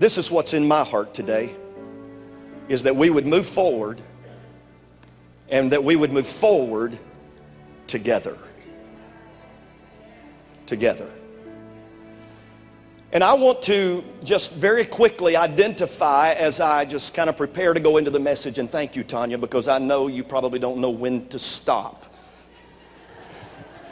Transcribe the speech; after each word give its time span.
This 0.00 0.16
is 0.16 0.30
what's 0.30 0.54
in 0.54 0.66
my 0.66 0.82
heart 0.82 1.12
today 1.12 1.54
is 2.70 2.84
that 2.84 2.96
we 2.96 3.10
would 3.10 3.26
move 3.26 3.44
forward 3.44 4.00
and 5.50 5.70
that 5.72 5.84
we 5.84 5.94
would 5.94 6.10
move 6.10 6.26
forward 6.26 6.98
together. 7.86 8.38
Together. 10.64 11.06
And 13.12 13.22
I 13.22 13.34
want 13.34 13.60
to 13.64 14.02
just 14.24 14.54
very 14.54 14.86
quickly 14.86 15.36
identify 15.36 16.32
as 16.32 16.62
I 16.62 16.86
just 16.86 17.12
kind 17.12 17.28
of 17.28 17.36
prepare 17.36 17.74
to 17.74 17.80
go 17.80 17.98
into 17.98 18.10
the 18.10 18.20
message. 18.20 18.58
And 18.58 18.70
thank 18.70 18.96
you, 18.96 19.04
Tanya, 19.04 19.36
because 19.36 19.68
I 19.68 19.76
know 19.76 20.06
you 20.06 20.24
probably 20.24 20.58
don't 20.58 20.78
know 20.78 20.88
when 20.88 21.28
to 21.28 21.38
stop. 21.38 22.06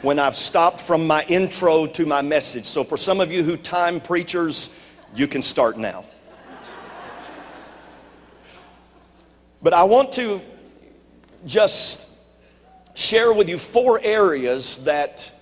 When 0.01 0.17
I've 0.17 0.35
stopped 0.35 0.81
from 0.81 1.05
my 1.05 1.23
intro 1.25 1.85
to 1.85 2.05
my 2.07 2.23
message. 2.23 2.65
So 2.65 2.83
for 2.83 2.97
some 2.97 3.21
of 3.21 3.31
you 3.31 3.43
who 3.43 3.57
time 3.57 4.01
preachers, 4.01 4.73
you 5.15 5.27
can 5.27 5.41
start 5.41 5.77
now. 5.77 6.05
But 9.61 9.73
I 9.73 9.83
want 9.83 10.13
to 10.13 10.39
just 11.45 12.07
share 12.95 13.33
with 13.33 13.49
you 13.49 13.57
four 13.57 13.99
areas 14.01 14.83
that 14.85 15.33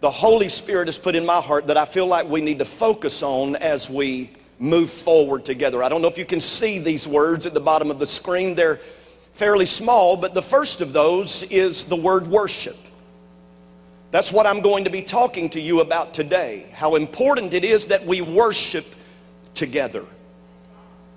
the 0.00 0.10
Holy 0.10 0.48
Spirit 0.48 0.88
has 0.88 0.98
put 0.98 1.14
in 1.14 1.26
my 1.26 1.40
heart 1.40 1.66
that 1.66 1.76
I 1.76 1.84
feel 1.84 2.06
like 2.06 2.28
we 2.28 2.40
need 2.40 2.60
to 2.60 2.64
focus 2.64 3.22
on 3.22 3.56
as 3.56 3.90
we 3.90 4.30
move 4.58 4.90
forward 4.90 5.44
together. 5.44 5.82
I 5.82 5.88
don't 5.88 6.02
know 6.02 6.08
if 6.08 6.18
you 6.18 6.24
can 6.24 6.40
see 6.40 6.78
these 6.78 7.08
words 7.08 7.46
at 7.46 7.54
the 7.54 7.60
bottom 7.60 7.90
of 7.90 7.98
the 7.98 8.06
screen. 8.06 8.54
They're 8.54 8.80
fairly 9.32 9.66
small, 9.66 10.16
but 10.16 10.34
the 10.34 10.42
first 10.42 10.80
of 10.80 10.92
those 10.92 11.42
is 11.44 11.84
the 11.84 11.96
word 11.96 12.26
worship. 12.26 12.76
That's 14.10 14.32
what 14.32 14.46
I'm 14.46 14.60
going 14.60 14.84
to 14.84 14.90
be 14.90 15.02
talking 15.02 15.50
to 15.50 15.60
you 15.60 15.80
about 15.80 16.12
today. 16.14 16.66
How 16.72 16.96
important 16.96 17.54
it 17.54 17.64
is 17.64 17.86
that 17.86 18.06
we 18.06 18.20
worship 18.20 18.86
together. 19.54 20.04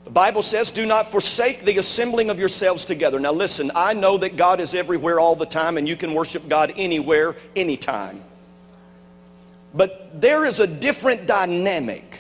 The 0.03 0.11
Bible 0.11 0.41
says, 0.41 0.69
Do 0.69 0.85
not 0.85 1.07
forsake 1.07 1.63
the 1.63 1.77
assembling 1.77 2.29
of 2.29 2.37
yourselves 2.37 2.85
together. 2.85 3.19
Now, 3.19 3.31
listen, 3.31 3.71
I 3.73 3.93
know 3.93 4.17
that 4.17 4.35
God 4.35 4.59
is 4.59 4.73
everywhere 4.73 5.19
all 5.19 5.35
the 5.35 5.45
time, 5.45 5.77
and 5.77 5.87
you 5.87 5.95
can 5.95 6.13
worship 6.13 6.47
God 6.47 6.73
anywhere, 6.75 7.35
anytime. 7.55 8.23
But 9.73 10.21
there 10.21 10.45
is 10.45 10.59
a 10.59 10.67
different 10.67 11.25
dynamic 11.25 12.19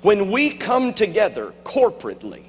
when 0.00 0.30
we 0.30 0.50
come 0.50 0.94
together 0.94 1.52
corporately 1.64 2.44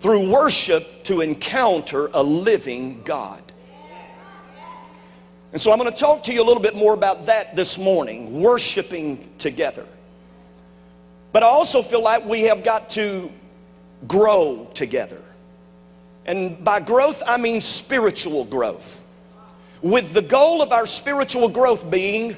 through 0.00 0.30
worship 0.30 1.04
to 1.04 1.20
encounter 1.20 2.08
a 2.14 2.22
living 2.22 3.02
God. 3.02 3.45
And 5.52 5.60
so 5.60 5.72
I'm 5.72 5.78
going 5.78 5.90
to 5.90 5.98
talk 5.98 6.24
to 6.24 6.32
you 6.32 6.42
a 6.42 6.44
little 6.44 6.62
bit 6.62 6.74
more 6.74 6.92
about 6.92 7.26
that 7.26 7.54
this 7.54 7.78
morning 7.78 8.42
worshiping 8.42 9.28
together. 9.38 9.86
But 11.32 11.42
I 11.42 11.46
also 11.46 11.82
feel 11.82 12.02
like 12.02 12.24
we 12.24 12.42
have 12.42 12.64
got 12.64 12.90
to 12.90 13.30
grow 14.08 14.68
together. 14.74 15.22
And 16.24 16.62
by 16.64 16.80
growth, 16.80 17.22
I 17.26 17.36
mean 17.36 17.60
spiritual 17.60 18.44
growth 18.44 19.04
with 19.82 20.12
the 20.12 20.22
goal 20.22 20.62
of 20.62 20.72
our 20.72 20.86
spiritual 20.86 21.48
growth 21.48 21.90
being 21.90 22.36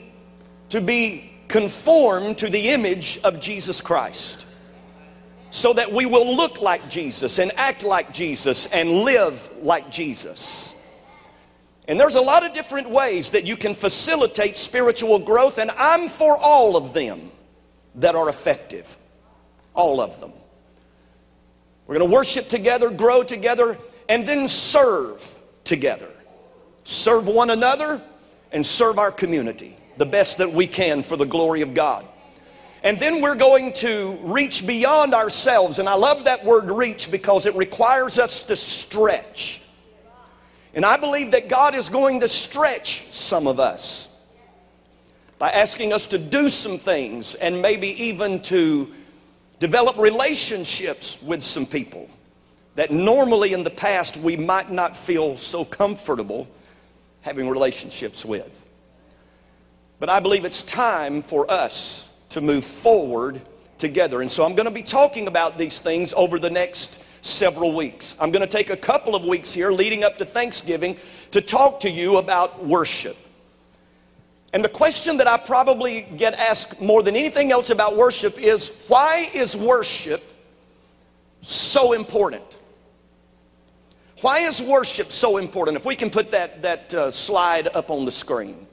to 0.68 0.80
be 0.80 1.32
conformed 1.48 2.38
to 2.38 2.48
the 2.48 2.68
image 2.68 3.18
of 3.24 3.40
Jesus 3.40 3.80
Christ. 3.80 4.46
So 5.50 5.72
that 5.72 5.90
we 5.90 6.04
will 6.04 6.36
look 6.36 6.60
like 6.60 6.90
Jesus 6.90 7.38
and 7.38 7.50
act 7.56 7.82
like 7.82 8.12
Jesus 8.12 8.66
and 8.66 8.90
live 8.90 9.48
like 9.62 9.90
Jesus. 9.90 10.74
And 11.88 11.98
there's 11.98 12.14
a 12.14 12.20
lot 12.20 12.44
of 12.44 12.52
different 12.52 12.88
ways 12.90 13.30
that 13.30 13.44
you 13.44 13.56
can 13.56 13.74
facilitate 13.74 14.56
spiritual 14.56 15.18
growth, 15.18 15.58
and 15.58 15.70
I'm 15.72 16.08
for 16.08 16.36
all 16.36 16.76
of 16.76 16.92
them 16.92 17.32
that 17.96 18.14
are 18.14 18.28
effective. 18.28 18.96
All 19.74 20.00
of 20.00 20.20
them. 20.20 20.32
We're 21.86 21.98
going 21.98 22.08
to 22.08 22.14
worship 22.14 22.48
together, 22.48 22.90
grow 22.90 23.24
together, 23.24 23.78
and 24.08 24.24
then 24.24 24.46
serve 24.46 25.40
together 25.64 26.08
serve 26.88 27.26
one 27.26 27.50
another, 27.50 28.00
and 28.50 28.64
serve 28.64 28.98
our 28.98 29.12
community 29.12 29.76
the 29.98 30.06
best 30.06 30.38
that 30.38 30.50
we 30.50 30.66
can 30.66 31.02
for 31.02 31.16
the 31.16 31.26
glory 31.26 31.60
of 31.60 31.74
God. 31.74 32.06
And 32.82 32.98
then 32.98 33.20
we're 33.20 33.34
going 33.34 33.72
to 33.74 34.16
reach 34.22 34.66
beyond 34.66 35.12
ourselves. 35.12 35.80
And 35.80 35.88
I 35.88 35.94
love 35.94 36.24
that 36.24 36.44
word 36.44 36.70
reach 36.70 37.10
because 37.10 37.44
it 37.44 37.54
requires 37.56 38.18
us 38.18 38.44
to 38.44 38.56
stretch. 38.56 39.60
And 40.74 40.84
I 40.84 40.96
believe 40.96 41.30
that 41.32 41.48
God 41.48 41.74
is 41.74 41.88
going 41.88 42.20
to 42.20 42.28
stretch 42.28 43.10
some 43.10 43.46
of 43.46 43.58
us 43.58 44.08
by 45.38 45.50
asking 45.50 45.92
us 45.92 46.06
to 46.08 46.18
do 46.18 46.48
some 46.48 46.78
things 46.78 47.34
and 47.34 47.62
maybe 47.62 47.88
even 48.04 48.40
to 48.42 48.92
develop 49.60 49.96
relationships 49.96 51.20
with 51.22 51.42
some 51.42 51.66
people 51.66 52.08
that 52.74 52.90
normally 52.90 53.52
in 53.52 53.64
the 53.64 53.70
past 53.70 54.16
we 54.16 54.36
might 54.36 54.70
not 54.70 54.96
feel 54.96 55.36
so 55.36 55.64
comfortable 55.64 56.46
having 57.22 57.48
relationships 57.48 58.24
with. 58.24 58.66
But 59.98 60.08
I 60.08 60.20
believe 60.20 60.44
it's 60.44 60.62
time 60.62 61.22
for 61.22 61.50
us 61.50 62.12
to 62.30 62.40
move 62.40 62.64
forward 62.64 63.40
together. 63.78 64.20
And 64.20 64.30
so 64.30 64.44
I'm 64.44 64.54
going 64.54 64.68
to 64.68 64.72
be 64.72 64.82
talking 64.82 65.26
about 65.26 65.58
these 65.58 65.80
things 65.80 66.12
over 66.12 66.38
the 66.38 66.50
next 66.50 67.02
several 67.20 67.74
weeks. 67.74 68.16
I'm 68.20 68.30
going 68.30 68.46
to 68.46 68.56
take 68.56 68.70
a 68.70 68.76
couple 68.76 69.14
of 69.14 69.24
weeks 69.24 69.52
here 69.52 69.70
leading 69.70 70.04
up 70.04 70.18
to 70.18 70.24
Thanksgiving 70.24 70.96
to 71.32 71.40
talk 71.40 71.80
to 71.80 71.90
you 71.90 72.18
about 72.18 72.64
worship. 72.64 73.16
And 74.52 74.64
the 74.64 74.68
question 74.68 75.18
that 75.18 75.28
I 75.28 75.36
probably 75.36 76.02
get 76.16 76.34
asked 76.34 76.80
more 76.80 77.02
than 77.02 77.16
anything 77.16 77.52
else 77.52 77.70
about 77.70 77.96
worship 77.96 78.38
is 78.38 78.84
why 78.88 79.30
is 79.34 79.56
worship 79.56 80.22
so 81.40 81.92
important? 81.92 82.58
Why 84.20 84.40
is 84.40 84.62
worship 84.62 85.12
so 85.12 85.36
important? 85.36 85.76
If 85.76 85.84
we 85.84 85.96
can 85.96 86.10
put 86.10 86.30
that, 86.30 86.62
that 86.62 86.94
uh, 86.94 87.10
slide 87.10 87.68
up 87.74 87.90
on 87.90 88.04
the 88.04 88.10
screen. 88.10 88.67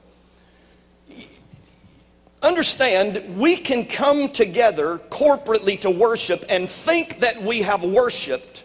Understand, 2.42 3.38
we 3.38 3.56
can 3.56 3.86
come 3.86 4.28
together 4.28 4.98
corporately 5.10 5.80
to 5.80 5.90
worship 5.90 6.44
and 6.48 6.68
think 6.68 7.20
that 7.20 7.42
we 7.42 7.62
have 7.62 7.82
worshiped, 7.82 8.64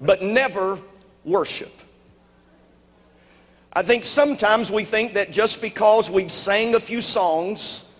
but 0.00 0.22
never 0.22 0.78
worship. 1.24 1.72
I 3.72 3.82
think 3.82 4.04
sometimes 4.04 4.70
we 4.70 4.84
think 4.84 5.14
that 5.14 5.32
just 5.32 5.60
because 5.60 6.10
we've 6.10 6.32
sang 6.32 6.74
a 6.74 6.80
few 6.80 7.00
songs 7.00 7.92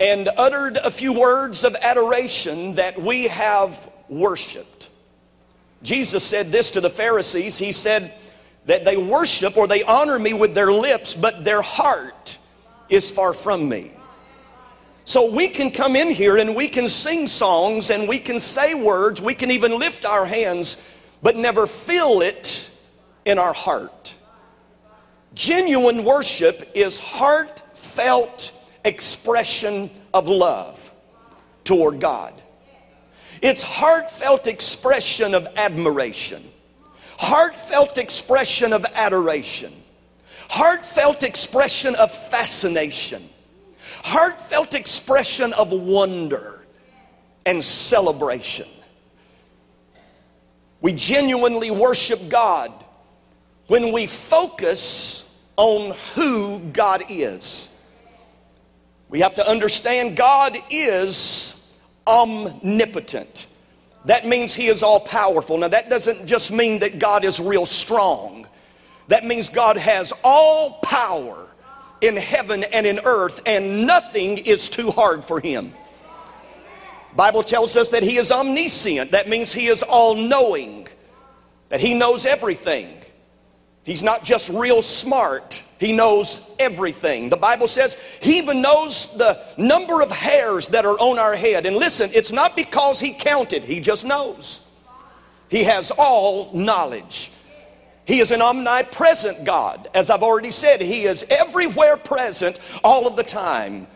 and 0.00 0.28
uttered 0.36 0.76
a 0.78 0.90
few 0.90 1.12
words 1.12 1.64
of 1.64 1.76
adoration 1.76 2.74
that 2.74 3.00
we 3.00 3.28
have 3.28 3.88
worshiped. 4.08 4.90
Jesus 5.82 6.24
said 6.24 6.50
this 6.50 6.72
to 6.72 6.80
the 6.80 6.90
Pharisees. 6.90 7.58
He 7.58 7.72
said 7.72 8.12
that 8.66 8.84
they 8.84 8.96
worship 8.96 9.56
or 9.56 9.66
they 9.66 9.82
honor 9.84 10.18
me 10.18 10.32
with 10.32 10.54
their 10.54 10.72
lips, 10.72 11.14
but 11.14 11.44
their 11.44 11.62
heart 11.62 12.36
is 12.88 13.10
far 13.10 13.32
from 13.32 13.68
me. 13.68 13.92
So 15.04 15.30
we 15.30 15.48
can 15.48 15.70
come 15.70 15.94
in 15.94 16.10
here 16.10 16.36
and 16.36 16.56
we 16.56 16.68
can 16.68 16.88
sing 16.88 17.28
songs 17.28 17.90
and 17.90 18.08
we 18.08 18.18
can 18.18 18.40
say 18.40 18.74
words, 18.74 19.22
we 19.22 19.34
can 19.34 19.52
even 19.52 19.78
lift 19.78 20.04
our 20.04 20.26
hands, 20.26 20.82
but 21.22 21.36
never 21.36 21.66
feel 21.66 22.22
it 22.22 22.70
in 23.24 23.38
our 23.38 23.52
heart. 23.52 24.14
Genuine 25.34 26.02
worship 26.02 26.70
is 26.74 26.98
heartfelt 26.98 28.52
expression 28.84 29.90
of 30.12 30.28
love 30.28 30.92
toward 31.62 32.00
God. 32.00 32.32
It's 33.42 33.62
heartfelt 33.62 34.46
expression 34.46 35.34
of 35.34 35.46
admiration, 35.56 36.42
heartfelt 37.18 37.98
expression 37.98 38.72
of 38.72 38.84
adoration, 38.94 39.72
heartfelt 40.50 41.22
expression 41.22 41.94
of 41.96 42.10
fascination, 42.10 43.22
heartfelt 44.04 44.74
expression 44.74 45.52
of 45.54 45.72
wonder 45.72 46.66
and 47.44 47.62
celebration. 47.62 48.66
We 50.80 50.92
genuinely 50.92 51.70
worship 51.70 52.28
God 52.28 52.72
when 53.66 53.92
we 53.92 54.06
focus 54.06 55.22
on 55.56 55.96
who 56.14 56.58
God 56.58 57.04
is. 57.08 57.70
We 59.08 59.20
have 59.20 59.36
to 59.36 59.48
understand 59.48 60.16
God 60.16 60.58
is 60.70 61.70
omnipotent. 62.06 63.46
That 64.06 64.26
means 64.26 64.54
He 64.54 64.68
is 64.68 64.82
all 64.82 65.00
powerful. 65.00 65.58
Now, 65.58 65.68
that 65.68 65.90
doesn't 65.90 66.26
just 66.26 66.52
mean 66.52 66.80
that 66.80 66.98
God 66.98 67.24
is 67.24 67.38
real 67.38 67.66
strong, 67.66 68.46
that 69.08 69.24
means 69.24 69.48
God 69.48 69.76
has 69.76 70.12
all 70.24 70.80
power 70.80 71.48
in 72.00 72.16
heaven 72.16 72.64
and 72.64 72.86
in 72.86 73.00
earth, 73.04 73.40
and 73.46 73.86
nothing 73.86 74.38
is 74.38 74.68
too 74.68 74.90
hard 74.90 75.24
for 75.24 75.40
Him. 75.40 75.72
Bible 77.16 77.42
tells 77.42 77.76
us 77.76 77.88
that 77.88 78.02
he 78.02 78.18
is 78.18 78.30
omniscient. 78.30 79.12
That 79.12 79.26
means 79.26 79.52
he 79.52 79.68
is 79.68 79.82
all 79.82 80.14
knowing, 80.14 80.86
that 81.70 81.80
he 81.80 81.94
knows 81.94 82.26
everything. 82.26 82.94
He's 83.84 84.02
not 84.02 84.22
just 84.22 84.50
real 84.50 84.82
smart, 84.82 85.62
He 85.78 85.92
knows 85.92 86.50
everything. 86.58 87.28
The 87.28 87.36
Bible 87.36 87.68
says 87.68 87.96
He 88.20 88.38
even 88.38 88.62
knows 88.62 89.16
the 89.16 89.42
number 89.58 90.00
of 90.00 90.10
hairs 90.10 90.68
that 90.68 90.86
are 90.86 90.98
on 90.98 91.18
our 91.18 91.36
head. 91.36 91.66
And 91.66 91.76
listen, 91.76 92.10
it's 92.14 92.32
not 92.32 92.56
because 92.56 92.98
He 93.00 93.12
counted, 93.12 93.62
He 93.62 93.80
just 93.80 94.04
knows. 94.04 94.66
He 95.48 95.64
has 95.64 95.90
all 95.90 96.52
knowledge. 96.52 97.30
He 98.04 98.20
is 98.20 98.30
an 98.30 98.40
omnipresent 98.40 99.44
God. 99.44 99.88
As 99.94 100.10
I've 100.10 100.22
already 100.22 100.50
said, 100.50 100.80
He 100.80 101.04
is 101.04 101.24
everywhere 101.28 101.96
present 101.96 102.60
all 102.82 103.06
of 103.06 103.16
the 103.16 103.22
time. 103.22 103.86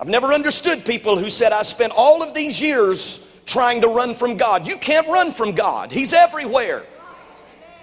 I've 0.00 0.08
never 0.08 0.32
understood 0.32 0.84
people 0.84 1.16
who 1.16 1.30
said, 1.30 1.52
I 1.52 1.62
spent 1.62 1.92
all 1.96 2.22
of 2.22 2.34
these 2.34 2.60
years 2.60 3.26
trying 3.46 3.80
to 3.82 3.88
run 3.88 4.14
from 4.14 4.36
God. 4.36 4.66
You 4.66 4.76
can't 4.76 5.06
run 5.08 5.32
from 5.32 5.52
God, 5.52 5.90
He's 5.90 6.12
everywhere. 6.12 6.84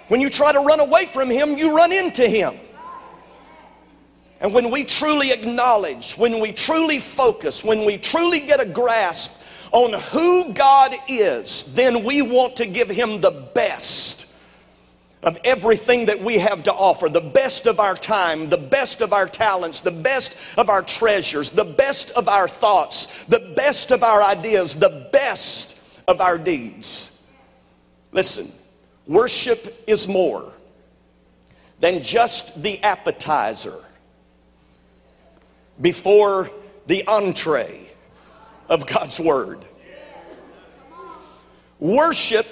When 0.08 0.20
you 0.20 0.30
try 0.30 0.52
to 0.52 0.60
run 0.60 0.80
away 0.80 1.06
from 1.06 1.30
Him, 1.30 1.58
you 1.58 1.76
run 1.76 1.92
into 1.92 2.28
Him. 2.28 2.54
And 4.42 4.52
when 4.52 4.72
we 4.72 4.82
truly 4.82 5.30
acknowledge, 5.30 6.14
when 6.14 6.40
we 6.40 6.50
truly 6.50 6.98
focus, 6.98 7.62
when 7.62 7.84
we 7.84 7.96
truly 7.96 8.40
get 8.40 8.58
a 8.58 8.66
grasp 8.66 9.40
on 9.70 9.92
who 10.10 10.52
God 10.52 10.96
is, 11.06 11.62
then 11.74 12.02
we 12.02 12.22
want 12.22 12.56
to 12.56 12.66
give 12.66 12.90
Him 12.90 13.20
the 13.20 13.30
best 13.30 14.26
of 15.22 15.38
everything 15.44 16.06
that 16.06 16.20
we 16.20 16.38
have 16.38 16.64
to 16.64 16.72
offer 16.72 17.08
the 17.08 17.20
best 17.20 17.68
of 17.68 17.78
our 17.78 17.94
time, 17.94 18.48
the 18.48 18.58
best 18.58 19.00
of 19.00 19.12
our 19.12 19.28
talents, 19.28 19.78
the 19.78 19.92
best 19.92 20.36
of 20.58 20.68
our 20.68 20.82
treasures, 20.82 21.50
the 21.50 21.64
best 21.64 22.10
of 22.10 22.28
our 22.28 22.48
thoughts, 22.48 23.24
the 23.26 23.52
best 23.56 23.92
of 23.92 24.02
our 24.02 24.24
ideas, 24.24 24.74
the 24.74 25.08
best 25.12 25.78
of 26.08 26.20
our 26.20 26.36
deeds. 26.36 27.16
Listen, 28.10 28.50
worship 29.06 29.84
is 29.86 30.08
more 30.08 30.52
than 31.78 32.02
just 32.02 32.60
the 32.60 32.82
appetizer 32.82 33.84
before 35.80 36.50
the 36.86 37.06
entree 37.06 37.90
of 38.68 38.86
God's 38.86 39.18
Word. 39.18 39.64
Worship, 41.78 42.46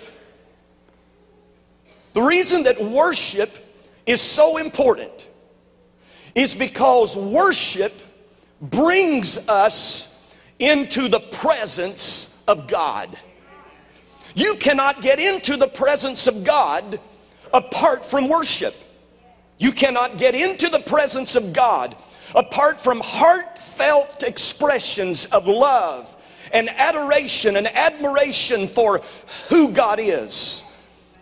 the 2.12 2.22
reason 2.22 2.64
that 2.64 2.82
worship 2.82 3.50
is 4.06 4.20
so 4.20 4.56
important 4.56 5.28
is 6.34 6.54
because 6.54 7.16
worship 7.16 7.92
brings 8.60 9.48
us 9.48 10.36
into 10.58 11.08
the 11.08 11.20
presence 11.20 12.42
of 12.46 12.66
God. 12.66 13.16
You 14.34 14.56
cannot 14.56 15.00
get 15.00 15.18
into 15.18 15.56
the 15.56 15.68
presence 15.68 16.26
of 16.26 16.44
God 16.44 17.00
apart 17.52 18.04
from 18.04 18.28
worship. 18.28 18.74
You 19.58 19.72
cannot 19.72 20.18
get 20.18 20.34
into 20.34 20.68
the 20.68 20.80
presence 20.80 21.36
of 21.36 21.52
God 21.52 21.96
apart 22.34 22.82
from 22.82 23.00
heartfelt 23.00 24.22
expressions 24.22 25.26
of 25.26 25.46
love 25.46 26.16
and 26.52 26.68
adoration 26.68 27.56
and 27.56 27.66
admiration 27.68 28.66
for 28.66 29.00
who 29.48 29.72
God 29.72 30.00
is. 30.00 30.64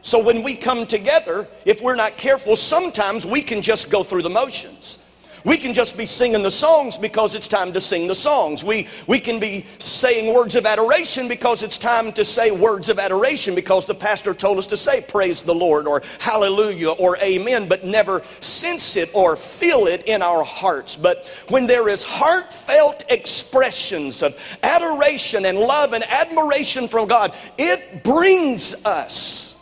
So 0.02 0.22
when 0.22 0.42
we 0.42 0.56
come 0.56 0.86
together, 0.86 1.48
if 1.64 1.82
we're 1.82 1.96
not 1.96 2.16
careful, 2.16 2.56
sometimes 2.56 3.26
we 3.26 3.42
can 3.42 3.60
just 3.60 3.90
go 3.90 4.02
through 4.02 4.22
the 4.22 4.30
motions. 4.30 4.97
We 5.44 5.56
can 5.56 5.74
just 5.74 5.96
be 5.96 6.06
singing 6.06 6.42
the 6.42 6.50
songs 6.50 6.98
because 6.98 7.34
it's 7.34 7.48
time 7.48 7.72
to 7.72 7.80
sing 7.80 8.08
the 8.08 8.14
songs. 8.14 8.64
We, 8.64 8.88
we 9.06 9.20
can 9.20 9.38
be 9.38 9.64
saying 9.78 10.34
words 10.34 10.56
of 10.56 10.66
adoration 10.66 11.28
because 11.28 11.62
it's 11.62 11.78
time 11.78 12.12
to 12.12 12.24
say 12.24 12.50
words 12.50 12.88
of 12.88 12.98
adoration 12.98 13.54
because 13.54 13.86
the 13.86 13.94
pastor 13.94 14.34
told 14.34 14.58
us 14.58 14.66
to 14.68 14.76
say 14.76 15.00
praise 15.00 15.42
the 15.42 15.54
Lord 15.54 15.86
or 15.86 16.02
hallelujah 16.18 16.90
or 16.90 17.16
amen, 17.18 17.68
but 17.68 17.84
never 17.84 18.22
sense 18.40 18.96
it 18.96 19.10
or 19.14 19.36
feel 19.36 19.86
it 19.86 20.04
in 20.04 20.22
our 20.22 20.42
hearts. 20.42 20.96
But 20.96 21.28
when 21.48 21.66
there 21.66 21.88
is 21.88 22.02
heartfelt 22.02 23.04
expressions 23.08 24.22
of 24.22 24.36
adoration 24.62 25.46
and 25.46 25.58
love 25.58 25.92
and 25.92 26.04
admiration 26.04 26.88
from 26.88 27.08
God, 27.08 27.34
it 27.56 28.02
brings 28.02 28.84
us 28.84 29.56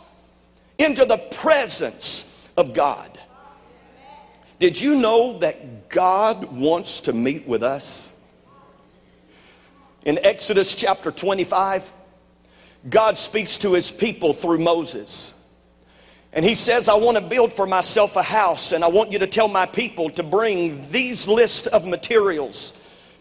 into 0.77 1.05
the 1.05 1.17
presence 1.17 2.23
of 2.55 2.73
God. 2.73 3.19
Did 4.59 4.79
you 4.81 4.95
know 4.95 5.37
that 5.39 5.89
God 5.89 6.45
wants 6.51 7.01
to 7.01 7.13
meet 7.13 7.47
with 7.47 7.61
us? 7.61 8.13
In 10.03 10.17
Exodus 10.23 10.73
chapter 10.73 11.11
25, 11.11 11.91
God 12.89 13.17
speaks 13.17 13.57
to 13.57 13.73
his 13.73 13.91
people 13.91 14.33
through 14.33 14.59
Moses. 14.59 15.33
And 16.33 16.43
he 16.43 16.55
says, 16.55 16.89
I 16.89 16.95
want 16.95 17.17
to 17.17 17.23
build 17.23 17.51
for 17.53 17.67
myself 17.67 18.15
a 18.15 18.23
house, 18.23 18.71
and 18.71 18.83
I 18.83 18.87
want 18.87 19.11
you 19.11 19.19
to 19.19 19.27
tell 19.27 19.47
my 19.47 19.65
people 19.65 20.09
to 20.11 20.23
bring 20.23 20.89
these 20.91 21.27
list 21.27 21.67
of 21.67 21.87
materials 21.87 22.73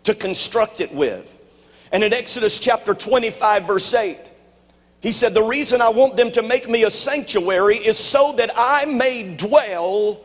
to 0.05 0.15
construct 0.15 0.81
it 0.81 0.93
with. 0.95 1.33
And 1.93 2.03
in 2.03 2.13
Exodus 2.13 2.59
chapter 2.59 2.95
25, 2.95 3.67
verse 3.67 3.93
8, 3.93 4.33
he 5.01 5.13
said, 5.13 5.35
The 5.35 5.43
reason 5.43 5.81
I 5.81 5.89
want 5.89 6.17
them 6.17 6.31
to 6.33 6.43
make 6.43 6.69
me 6.69 6.85
a 6.85 6.91
sanctuary 6.91 7.77
is 7.77 7.99
so 7.99 8.33
that 8.37 8.51
I 8.57 8.87
may 8.87 9.35
dwell 9.37 10.21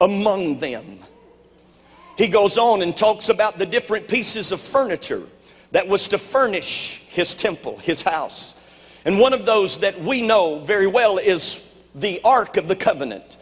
among 0.00 0.58
them. 0.58 0.98
He 2.16 2.28
goes 2.28 2.58
on 2.58 2.82
and 2.82 2.96
talks 2.96 3.28
about 3.28 3.58
the 3.58 3.66
different 3.66 4.08
pieces 4.08 4.52
of 4.52 4.60
furniture 4.60 5.22
that 5.72 5.88
was 5.88 6.08
to 6.08 6.18
furnish 6.18 7.02
his 7.08 7.34
temple, 7.34 7.78
his 7.78 8.02
house. 8.02 8.54
And 9.04 9.18
one 9.18 9.32
of 9.32 9.46
those 9.46 9.78
that 9.78 10.00
we 10.00 10.20
know 10.22 10.58
very 10.58 10.86
well 10.86 11.18
is 11.18 11.66
the 11.94 12.20
Ark 12.22 12.56
of 12.56 12.68
the 12.68 12.76
Covenant. 12.76 13.38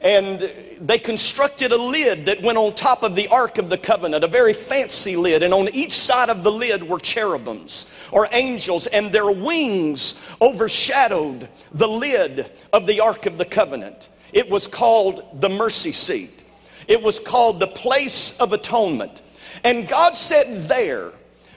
And 0.00 0.48
they 0.80 0.98
constructed 0.98 1.72
a 1.72 1.76
lid 1.76 2.26
that 2.26 2.40
went 2.40 2.56
on 2.56 2.72
top 2.74 3.02
of 3.02 3.16
the 3.16 3.28
Ark 3.28 3.58
of 3.58 3.68
the 3.68 3.78
Covenant, 3.78 4.22
a 4.22 4.28
very 4.28 4.52
fancy 4.52 5.16
lid. 5.16 5.42
And 5.42 5.52
on 5.52 5.68
each 5.70 5.92
side 5.92 6.30
of 6.30 6.44
the 6.44 6.52
lid 6.52 6.88
were 6.88 7.00
cherubims 7.00 7.90
or 8.12 8.28
angels, 8.32 8.86
and 8.86 9.12
their 9.12 9.30
wings 9.30 10.20
overshadowed 10.40 11.48
the 11.72 11.88
lid 11.88 12.50
of 12.72 12.86
the 12.86 13.00
Ark 13.00 13.26
of 13.26 13.38
the 13.38 13.44
Covenant. 13.44 14.08
It 14.32 14.50
was 14.50 14.66
called 14.66 15.40
the 15.40 15.48
mercy 15.48 15.92
seat. 15.92 16.44
It 16.86 17.02
was 17.02 17.18
called 17.18 17.60
the 17.60 17.66
place 17.66 18.38
of 18.38 18.52
atonement. 18.52 19.22
And 19.64 19.88
God 19.88 20.16
said 20.16 20.68
there, 20.68 21.12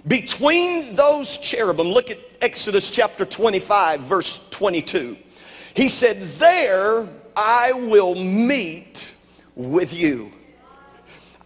between 0.07 0.95
those 0.95 1.37
cherubim, 1.37 1.87
look 1.87 2.09
at 2.09 2.17
Exodus 2.41 2.89
chapter 2.89 3.25
25, 3.25 4.01
verse 4.01 4.47
22. 4.49 5.15
He 5.75 5.89
said, 5.89 6.19
There 6.19 7.07
I 7.35 7.71
will 7.73 8.15
meet 8.15 9.13
with 9.55 9.93
you. 9.93 10.31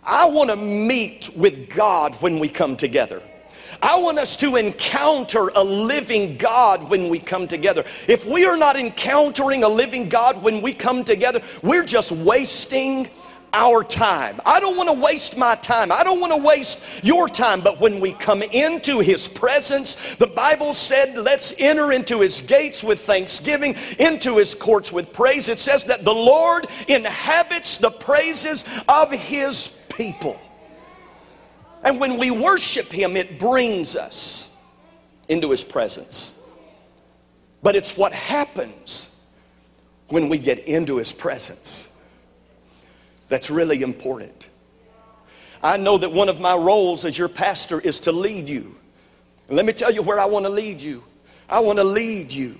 I 0.03 0.29
want 0.29 0.51
to 0.51 0.55
meet 0.55 1.31
with 1.35 1.69
God 1.75 2.15
when 2.21 2.39
we 2.39 2.47
come 2.47 2.77
together. 2.77 3.21
I 3.85 3.99
want 3.99 4.17
us 4.17 4.35
to 4.37 4.55
encounter 4.55 5.49
a 5.49 5.63
living 5.63 6.37
God 6.37 6.89
when 6.89 7.07
we 7.07 7.19
come 7.19 7.47
together. 7.47 7.83
If 8.07 8.25
we 8.25 8.43
are 8.43 8.57
not 8.57 8.75
encountering 8.75 9.63
a 9.63 9.69
living 9.69 10.09
God 10.09 10.41
when 10.41 10.63
we 10.63 10.73
come 10.73 11.03
together, 11.03 11.39
we're 11.61 11.83
just 11.83 12.11
wasting 12.11 13.07
our 13.53 13.83
time. 13.83 14.41
I 14.43 14.59
don't 14.59 14.75
want 14.75 14.89
to 14.89 14.99
waste 14.99 15.37
my 15.37 15.53
time. 15.53 15.91
I 15.91 16.03
don't 16.03 16.19
want 16.19 16.33
to 16.33 16.41
waste 16.41 17.03
your 17.03 17.29
time. 17.29 17.61
But 17.61 17.79
when 17.79 17.99
we 17.99 18.13
come 18.13 18.41
into 18.41 19.01
His 19.01 19.27
presence, 19.27 20.15
the 20.15 20.25
Bible 20.25 20.73
said, 20.73 21.15
let's 21.15 21.53
enter 21.59 21.91
into 21.91 22.21
His 22.21 22.41
gates 22.41 22.83
with 22.83 23.01
thanksgiving, 23.01 23.75
into 23.99 24.37
His 24.37 24.55
courts 24.55 24.91
with 24.91 25.13
praise. 25.13 25.47
It 25.47 25.59
says 25.59 25.83
that 25.83 26.03
the 26.03 26.11
Lord 26.11 26.65
inhabits 26.87 27.77
the 27.77 27.91
praises 27.91 28.65
of 28.87 29.11
His 29.11 29.85
people. 29.95 30.39
And 31.85 31.99
when 31.99 32.17
we 32.17 32.31
worship 32.31 32.91
Him, 32.91 33.15
it 33.15 33.39
brings 33.39 33.95
us 33.95 34.49
into 35.29 35.51
His 35.51 35.63
presence. 35.63 36.37
But 37.61 37.75
it's 37.75 37.95
what 37.95 38.11
happens 38.11 39.15
when 40.09 40.27
we 40.27 40.39
get 40.39 40.59
into 40.67 40.97
His 40.97 41.13
presence 41.13 41.89
that's 43.29 43.49
really 43.49 43.81
important. 43.81 44.49
I 45.63 45.77
know 45.77 45.97
that 45.97 46.11
one 46.11 46.29
of 46.29 46.39
my 46.39 46.55
roles 46.55 47.05
as 47.05 47.17
your 47.17 47.29
pastor 47.29 47.79
is 47.79 47.99
to 48.01 48.11
lead 48.11 48.49
you. 48.49 48.75
Let 49.47 49.65
me 49.65 49.73
tell 49.73 49.91
you 49.91 50.01
where 50.01 50.19
I 50.19 50.25
want 50.25 50.45
to 50.45 50.51
lead 50.51 50.81
you. 50.81 51.03
I 51.47 51.59
want 51.59 51.77
to 51.79 51.83
lead 51.83 52.31
you 52.31 52.57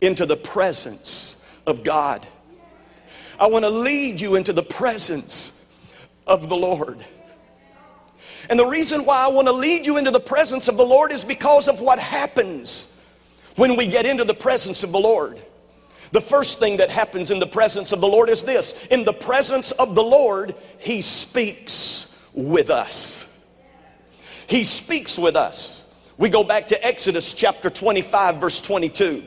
into 0.00 0.26
the 0.26 0.36
presence 0.36 1.42
of 1.66 1.84
God. 1.84 2.26
I 3.38 3.46
want 3.46 3.64
to 3.64 3.70
lead 3.70 4.20
you 4.20 4.36
into 4.36 4.52
the 4.52 4.62
presence 4.62 5.64
of 6.26 6.48
the 6.48 6.56
Lord. 6.56 7.04
And 8.48 8.58
the 8.58 8.66
reason 8.66 9.04
why 9.04 9.24
I 9.24 9.28
want 9.28 9.48
to 9.48 9.52
lead 9.52 9.86
you 9.86 9.96
into 9.96 10.10
the 10.10 10.20
presence 10.20 10.68
of 10.68 10.76
the 10.76 10.86
Lord 10.86 11.12
is 11.12 11.24
because 11.24 11.68
of 11.68 11.80
what 11.80 11.98
happens 11.98 12.96
when 13.56 13.76
we 13.76 13.86
get 13.86 14.06
into 14.06 14.24
the 14.24 14.34
presence 14.34 14.82
of 14.82 14.92
the 14.92 15.00
Lord. 15.00 15.42
The 16.12 16.20
first 16.20 16.58
thing 16.58 16.78
that 16.78 16.90
happens 16.90 17.30
in 17.30 17.38
the 17.38 17.46
presence 17.46 17.92
of 17.92 18.00
the 18.00 18.08
Lord 18.08 18.30
is 18.30 18.42
this 18.42 18.86
in 18.86 19.04
the 19.04 19.12
presence 19.12 19.70
of 19.72 19.94
the 19.94 20.02
Lord, 20.02 20.54
He 20.78 21.02
speaks 21.02 22.16
with 22.32 22.70
us. 22.70 23.26
He 24.48 24.64
speaks 24.64 25.18
with 25.18 25.36
us. 25.36 25.84
We 26.18 26.28
go 26.28 26.42
back 26.42 26.66
to 26.68 26.86
Exodus 26.86 27.32
chapter 27.32 27.70
25, 27.70 28.36
verse 28.36 28.60
22. 28.60 29.22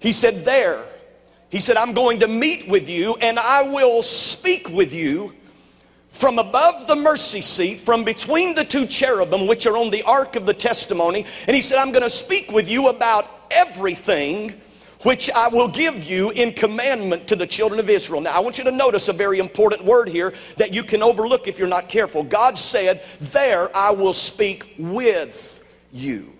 He 0.00 0.12
said, 0.12 0.44
There, 0.44 0.84
He 1.48 1.60
said, 1.60 1.76
I'm 1.76 1.92
going 1.92 2.20
to 2.20 2.28
meet 2.28 2.66
with 2.68 2.90
you 2.90 3.14
and 3.20 3.38
I 3.38 3.62
will 3.62 4.02
speak 4.02 4.68
with 4.70 4.92
you 4.92 5.32
from 6.12 6.38
above 6.38 6.86
the 6.86 6.94
mercy 6.94 7.40
seat, 7.40 7.80
from 7.80 8.04
between 8.04 8.54
the 8.54 8.64
two 8.64 8.86
cherubim, 8.86 9.46
which 9.46 9.66
are 9.66 9.76
on 9.76 9.90
the 9.90 10.02
ark 10.04 10.36
of 10.36 10.46
the 10.46 10.54
testimony. 10.54 11.26
And 11.48 11.56
he 11.56 11.62
said, 11.62 11.78
I'm 11.78 11.90
going 11.90 12.04
to 12.04 12.10
speak 12.10 12.52
with 12.52 12.70
you 12.70 12.88
about 12.88 13.28
everything 13.50 14.54
which 15.02 15.28
I 15.30 15.48
will 15.48 15.66
give 15.66 16.04
you 16.04 16.30
in 16.30 16.52
commandment 16.52 17.26
to 17.28 17.34
the 17.34 17.46
children 17.46 17.80
of 17.80 17.90
Israel. 17.90 18.20
Now, 18.20 18.36
I 18.36 18.40
want 18.40 18.58
you 18.58 18.64
to 18.64 18.70
notice 18.70 19.08
a 19.08 19.12
very 19.12 19.40
important 19.40 19.84
word 19.84 20.08
here 20.08 20.32
that 20.58 20.72
you 20.72 20.84
can 20.84 21.02
overlook 21.02 21.48
if 21.48 21.58
you're 21.58 21.66
not 21.66 21.88
careful. 21.88 22.22
God 22.22 22.56
said, 22.56 23.02
There 23.18 23.74
I 23.76 23.90
will 23.90 24.12
speak 24.12 24.74
with 24.78 25.64
you. 25.92 26.32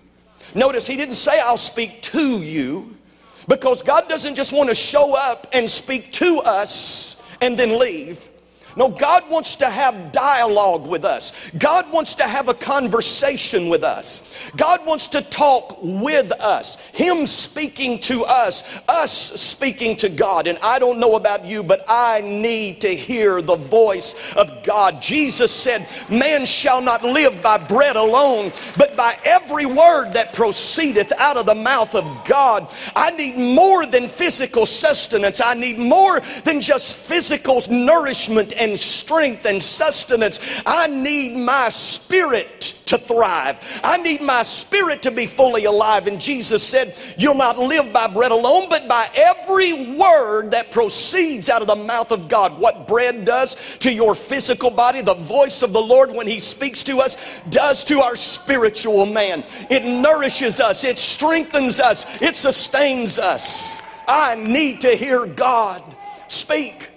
Notice 0.54 0.86
he 0.86 0.96
didn't 0.96 1.14
say, 1.14 1.40
I'll 1.40 1.56
speak 1.56 2.02
to 2.02 2.40
you, 2.40 2.96
because 3.48 3.82
God 3.82 4.08
doesn't 4.08 4.34
just 4.34 4.52
want 4.52 4.68
to 4.68 4.74
show 4.74 5.16
up 5.16 5.48
and 5.52 5.68
speak 5.68 6.12
to 6.12 6.38
us 6.44 7.20
and 7.40 7.58
then 7.58 7.78
leave. 7.78 8.28
No, 8.76 8.88
God 8.88 9.28
wants 9.28 9.56
to 9.56 9.68
have 9.68 10.12
dialogue 10.12 10.86
with 10.86 11.04
us. 11.04 11.50
God 11.58 11.90
wants 11.92 12.14
to 12.14 12.24
have 12.24 12.48
a 12.48 12.54
conversation 12.54 13.68
with 13.68 13.84
us. 13.84 14.50
God 14.56 14.86
wants 14.86 15.08
to 15.08 15.22
talk 15.22 15.78
with 15.82 16.32
us. 16.40 16.76
Him 16.92 17.26
speaking 17.26 17.98
to 18.00 18.24
us, 18.24 18.80
us 18.88 19.12
speaking 19.12 19.96
to 19.96 20.08
God. 20.08 20.46
And 20.46 20.58
I 20.62 20.78
don't 20.78 21.00
know 21.00 21.16
about 21.16 21.44
you, 21.44 21.62
but 21.62 21.84
I 21.88 22.20
need 22.22 22.80
to 22.82 22.88
hear 22.88 23.42
the 23.42 23.56
voice 23.56 24.34
of 24.36 24.62
God. 24.62 25.02
Jesus 25.02 25.52
said, 25.52 25.86
Man 26.10 26.46
shall 26.46 26.80
not 26.80 27.02
live 27.02 27.42
by 27.42 27.58
bread 27.58 27.96
alone, 27.96 28.52
but 28.76 28.96
by 28.96 29.18
every 29.24 29.66
word 29.66 30.12
that 30.12 30.32
proceedeth 30.32 31.12
out 31.18 31.36
of 31.36 31.46
the 31.46 31.54
mouth 31.54 31.94
of 31.94 32.24
God. 32.24 32.72
I 32.96 33.10
need 33.10 33.36
more 33.36 33.86
than 33.86 34.08
physical 34.08 34.66
sustenance, 34.66 35.40
I 35.40 35.54
need 35.54 35.78
more 35.78 36.20
than 36.44 36.60
just 36.60 37.08
physical 37.08 37.60
nourishment 37.70 38.52
and 38.62 38.78
strength 38.78 39.44
and 39.44 39.62
sustenance. 39.62 40.38
I 40.64 40.86
need 40.86 41.36
my 41.36 41.68
spirit 41.68 42.60
to 42.86 42.98
thrive. 42.98 43.80
I 43.82 43.96
need 43.96 44.20
my 44.20 44.42
spirit 44.42 45.02
to 45.02 45.10
be 45.10 45.26
fully 45.26 45.64
alive. 45.64 46.06
And 46.06 46.20
Jesus 46.20 46.62
said, 46.62 46.98
You'll 47.18 47.34
not 47.34 47.58
live 47.58 47.92
by 47.92 48.06
bread 48.06 48.30
alone, 48.32 48.68
but 48.68 48.86
by 48.86 49.08
every 49.14 49.96
word 49.96 50.52
that 50.52 50.70
proceeds 50.70 51.48
out 51.48 51.62
of 51.62 51.68
the 51.68 51.76
mouth 51.76 52.12
of 52.12 52.28
God. 52.28 52.58
What 52.58 52.86
bread 52.86 53.24
does 53.24 53.78
to 53.78 53.92
your 53.92 54.14
physical 54.14 54.70
body, 54.70 55.00
the 55.00 55.14
voice 55.14 55.62
of 55.62 55.72
the 55.72 55.82
Lord 55.82 56.12
when 56.12 56.26
He 56.26 56.38
speaks 56.38 56.82
to 56.84 56.98
us, 56.98 57.16
does 57.50 57.82
to 57.84 58.00
our 58.00 58.14
spiritual 58.14 59.06
man. 59.06 59.42
It 59.70 59.84
nourishes 59.84 60.60
us, 60.60 60.84
it 60.84 60.98
strengthens 60.98 61.80
us, 61.80 62.06
it 62.22 62.36
sustains 62.36 63.18
us. 63.18 63.82
I 64.06 64.34
need 64.34 64.82
to 64.82 64.90
hear 64.90 65.26
God 65.26 65.82
speak. 66.28 66.91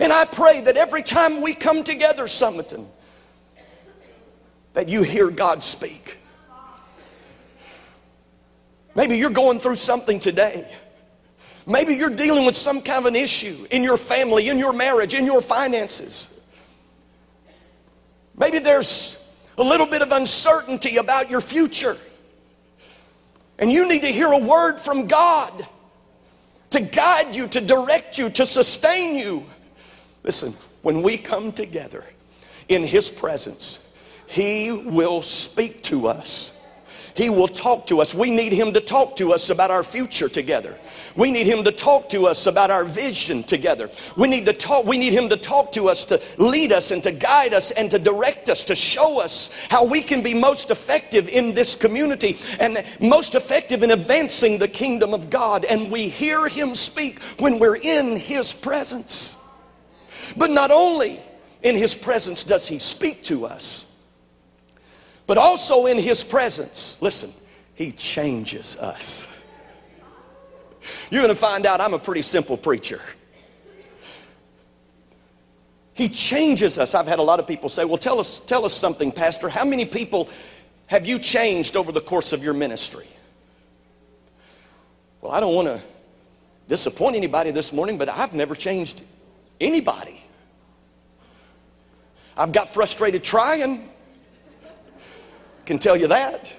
And 0.00 0.12
I 0.14 0.24
pray 0.24 0.62
that 0.62 0.78
every 0.78 1.02
time 1.02 1.42
we 1.42 1.52
come 1.52 1.84
together, 1.84 2.24
Sumiton, 2.24 2.86
that 4.72 4.88
you 4.88 5.02
hear 5.02 5.30
God 5.30 5.62
speak. 5.62 6.16
Maybe 8.94 9.18
you're 9.18 9.30
going 9.30 9.60
through 9.60 9.76
something 9.76 10.18
today. 10.18 10.66
Maybe 11.66 11.94
you're 11.94 12.10
dealing 12.10 12.46
with 12.46 12.56
some 12.56 12.80
kind 12.80 13.00
of 13.00 13.06
an 13.06 13.14
issue 13.14 13.66
in 13.70 13.82
your 13.82 13.98
family, 13.98 14.48
in 14.48 14.58
your 14.58 14.72
marriage, 14.72 15.14
in 15.14 15.26
your 15.26 15.42
finances. 15.42 16.28
Maybe 18.36 18.58
there's 18.58 19.22
a 19.58 19.62
little 19.62 19.86
bit 19.86 20.00
of 20.00 20.12
uncertainty 20.12 20.96
about 20.96 21.30
your 21.30 21.42
future. 21.42 21.98
And 23.58 23.70
you 23.70 23.86
need 23.86 24.02
to 24.02 24.08
hear 24.08 24.32
a 24.32 24.38
word 24.38 24.80
from 24.80 25.06
God 25.06 25.66
to 26.70 26.80
guide 26.80 27.36
you, 27.36 27.46
to 27.48 27.60
direct 27.60 28.16
you, 28.16 28.30
to 28.30 28.46
sustain 28.46 29.14
you. 29.14 29.44
Listen, 30.22 30.54
when 30.82 31.02
we 31.02 31.16
come 31.16 31.52
together 31.52 32.04
in 32.68 32.84
His 32.84 33.10
presence, 33.10 33.80
He 34.26 34.70
will 34.70 35.22
speak 35.22 35.82
to 35.84 36.08
us. 36.08 36.56
He 37.14 37.28
will 37.28 37.48
talk 37.48 37.86
to 37.88 38.00
us. 38.00 38.14
We 38.14 38.30
need 38.30 38.52
Him 38.52 38.72
to 38.72 38.80
talk 38.80 39.16
to 39.16 39.32
us 39.32 39.50
about 39.50 39.70
our 39.70 39.82
future 39.82 40.28
together. 40.28 40.78
We 41.16 41.30
need 41.30 41.46
Him 41.46 41.64
to 41.64 41.72
talk 41.72 42.08
to 42.10 42.26
us 42.26 42.46
about 42.46 42.70
our 42.70 42.84
vision 42.84 43.42
together. 43.42 43.90
We 44.16 44.28
need 44.28 44.46
to 44.46 44.52
talk, 44.52 44.86
we 44.86 44.96
need 44.96 45.12
Him 45.12 45.28
to 45.28 45.36
talk 45.36 45.72
to 45.72 45.88
us 45.88 46.04
to 46.06 46.20
lead 46.38 46.72
us 46.72 46.92
and 46.92 47.02
to 47.02 47.12
guide 47.12 47.52
us 47.52 47.72
and 47.72 47.90
to 47.90 47.98
direct 47.98 48.48
us, 48.48 48.62
to 48.64 48.76
show 48.76 49.20
us 49.20 49.50
how 49.70 49.84
we 49.84 50.02
can 50.02 50.22
be 50.22 50.34
most 50.34 50.70
effective 50.70 51.28
in 51.28 51.52
this 51.52 51.74
community 51.74 52.36
and 52.60 52.84
most 53.00 53.34
effective 53.34 53.82
in 53.82 53.90
advancing 53.90 54.58
the 54.58 54.68
kingdom 54.68 55.12
of 55.12 55.30
God. 55.30 55.64
And 55.64 55.90
we 55.90 56.08
hear 56.08 56.48
Him 56.48 56.74
speak 56.74 57.20
when 57.38 57.58
we're 57.58 57.76
in 57.76 58.16
His 58.16 58.52
presence. 58.52 59.39
But 60.36 60.50
not 60.50 60.70
only 60.70 61.20
in 61.62 61.76
His 61.76 61.94
presence 61.94 62.42
does 62.42 62.66
He 62.66 62.78
speak 62.78 63.22
to 63.24 63.46
us, 63.46 63.86
but 65.26 65.38
also 65.38 65.86
in 65.86 65.98
His 65.98 66.24
presence, 66.24 66.98
listen, 67.00 67.32
He 67.74 67.92
changes 67.92 68.76
us. 68.76 69.28
You're 71.10 71.22
going 71.22 71.34
to 71.34 71.40
find 71.40 71.66
out 71.66 71.80
I'm 71.80 71.94
a 71.94 71.98
pretty 71.98 72.22
simple 72.22 72.56
preacher. 72.56 73.00
He 75.94 76.08
changes 76.08 76.78
us. 76.78 76.94
I've 76.94 77.06
had 77.06 77.18
a 77.18 77.22
lot 77.22 77.40
of 77.40 77.46
people 77.46 77.68
say, 77.68 77.84
Well, 77.84 77.98
tell 77.98 78.18
us, 78.18 78.40
tell 78.40 78.64
us 78.64 78.72
something, 78.72 79.12
Pastor. 79.12 79.48
How 79.48 79.64
many 79.64 79.84
people 79.84 80.28
have 80.86 81.06
you 81.06 81.18
changed 81.18 81.76
over 81.76 81.92
the 81.92 82.00
course 82.00 82.32
of 82.32 82.42
your 82.42 82.54
ministry? 82.54 83.06
Well, 85.20 85.32
I 85.32 85.40
don't 85.40 85.54
want 85.54 85.68
to 85.68 85.80
disappoint 86.68 87.16
anybody 87.16 87.50
this 87.50 87.72
morning, 87.72 87.98
but 87.98 88.08
I've 88.08 88.32
never 88.32 88.54
changed 88.54 89.02
anybody. 89.60 90.22
I've 92.36 92.52
got 92.52 92.70
frustrated 92.70 93.22
trying. 93.22 93.88
Can 95.66 95.78
tell 95.78 95.96
you 95.96 96.08
that. 96.08 96.54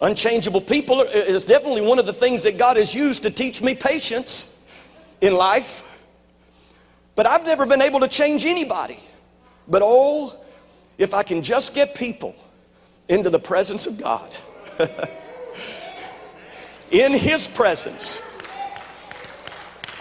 Unchangeable 0.00 0.60
people 0.60 1.02
is 1.02 1.44
definitely 1.44 1.82
one 1.82 1.98
of 1.98 2.06
the 2.06 2.12
things 2.12 2.42
that 2.42 2.58
God 2.58 2.76
has 2.76 2.94
used 2.94 3.22
to 3.22 3.30
teach 3.30 3.62
me 3.62 3.74
patience 3.74 4.62
in 5.20 5.34
life. 5.34 5.82
But 7.14 7.26
I've 7.26 7.46
never 7.46 7.64
been 7.64 7.80
able 7.80 8.00
to 8.00 8.08
change 8.08 8.44
anybody. 8.44 8.98
But 9.68 9.82
oh, 9.84 10.36
if 10.98 11.14
I 11.14 11.22
can 11.22 11.42
just 11.42 11.74
get 11.74 11.94
people 11.94 12.34
into 13.08 13.30
the 13.30 13.38
presence 13.38 13.86
of 13.86 13.98
God, 13.98 14.34
in 16.90 17.12
His 17.12 17.46
presence, 17.46 18.20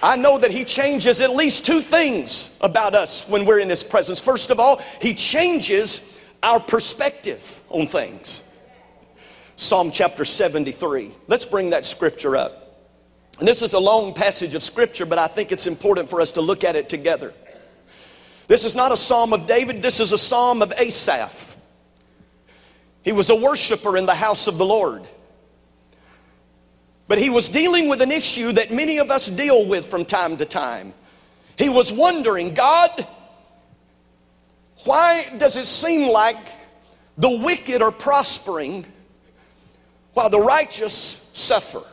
I 0.04 0.18
know 0.18 0.38
that 0.38 0.52
He 0.52 0.66
changes 0.66 1.22
at 1.22 1.34
least 1.34 1.66
two 1.66 1.80
things 1.80 2.58
about 2.60 2.94
us 2.94 3.28
when 3.30 3.46
we're 3.46 3.60
in 3.60 3.70
His 3.70 3.86
presence. 3.86 4.22
First 4.22 4.52
of 4.52 4.60
all, 4.60 4.82
He 5.02 5.14
changes 5.14 6.20
our 6.44 6.60
perspective 6.60 7.62
on 7.70 7.88
things. 7.88 8.44
Psalm 9.56 9.92
chapter 9.92 10.26
73. 10.26 11.14
Let's 11.28 11.46
bring 11.46 11.70
that 11.70 11.86
scripture 11.86 12.36
up. 12.36 12.60
And 13.40 13.48
this 13.48 13.62
is 13.62 13.74
a 13.74 13.80
long 13.80 14.14
passage 14.14 14.56
of 14.56 14.62
scripture, 14.62 15.06
but 15.06 15.20
I 15.20 15.28
think 15.28 15.54
it's 15.54 15.68
important 15.68 16.10
for 16.10 16.20
us 16.20 16.32
to 16.32 16.42
look 16.42 16.66
at 16.66 16.76
it 16.76 16.90
together. 16.90 17.34
This 18.48 18.66
is 18.66 18.76
not 18.76 18.92
a 18.92 18.98
psalm 18.98 19.32
of 19.32 19.48
David, 19.48 19.82
this 19.82 20.02
is 20.02 20.12
a 20.12 20.18
psalm 20.18 20.62
of 20.62 20.74
Asaph. 20.74 21.56
He 23.04 23.14
was 23.14 23.30
a 23.30 23.36
worshiper 23.36 23.98
in 23.98 24.06
the 24.06 24.16
house 24.16 24.48
of 24.48 24.58
the 24.58 24.66
Lord. 24.66 25.08
But 27.08 27.20
he 27.20 27.30
was 27.30 27.48
dealing 27.50 27.90
with 27.90 28.02
an 28.02 28.12
issue 28.12 28.54
that 28.54 28.72
many 28.72 28.98
of 28.98 29.12
us 29.12 29.30
deal 29.30 29.66
with 29.66 29.86
from 29.86 30.06
time 30.06 30.38
to 30.38 30.46
time. 30.46 30.94
He 31.58 31.70
was 31.70 31.92
wondering, 31.92 32.54
God, 32.54 33.08
why 34.86 35.30
does 35.38 35.58
it 35.58 35.66
seem 35.66 36.12
like 36.12 36.38
the 37.18 37.30
wicked 37.30 37.82
are 37.82 37.92
prospering 37.92 38.86
while 40.14 40.30
the 40.30 40.40
righteous 40.40 41.30
suffer? 41.34 41.84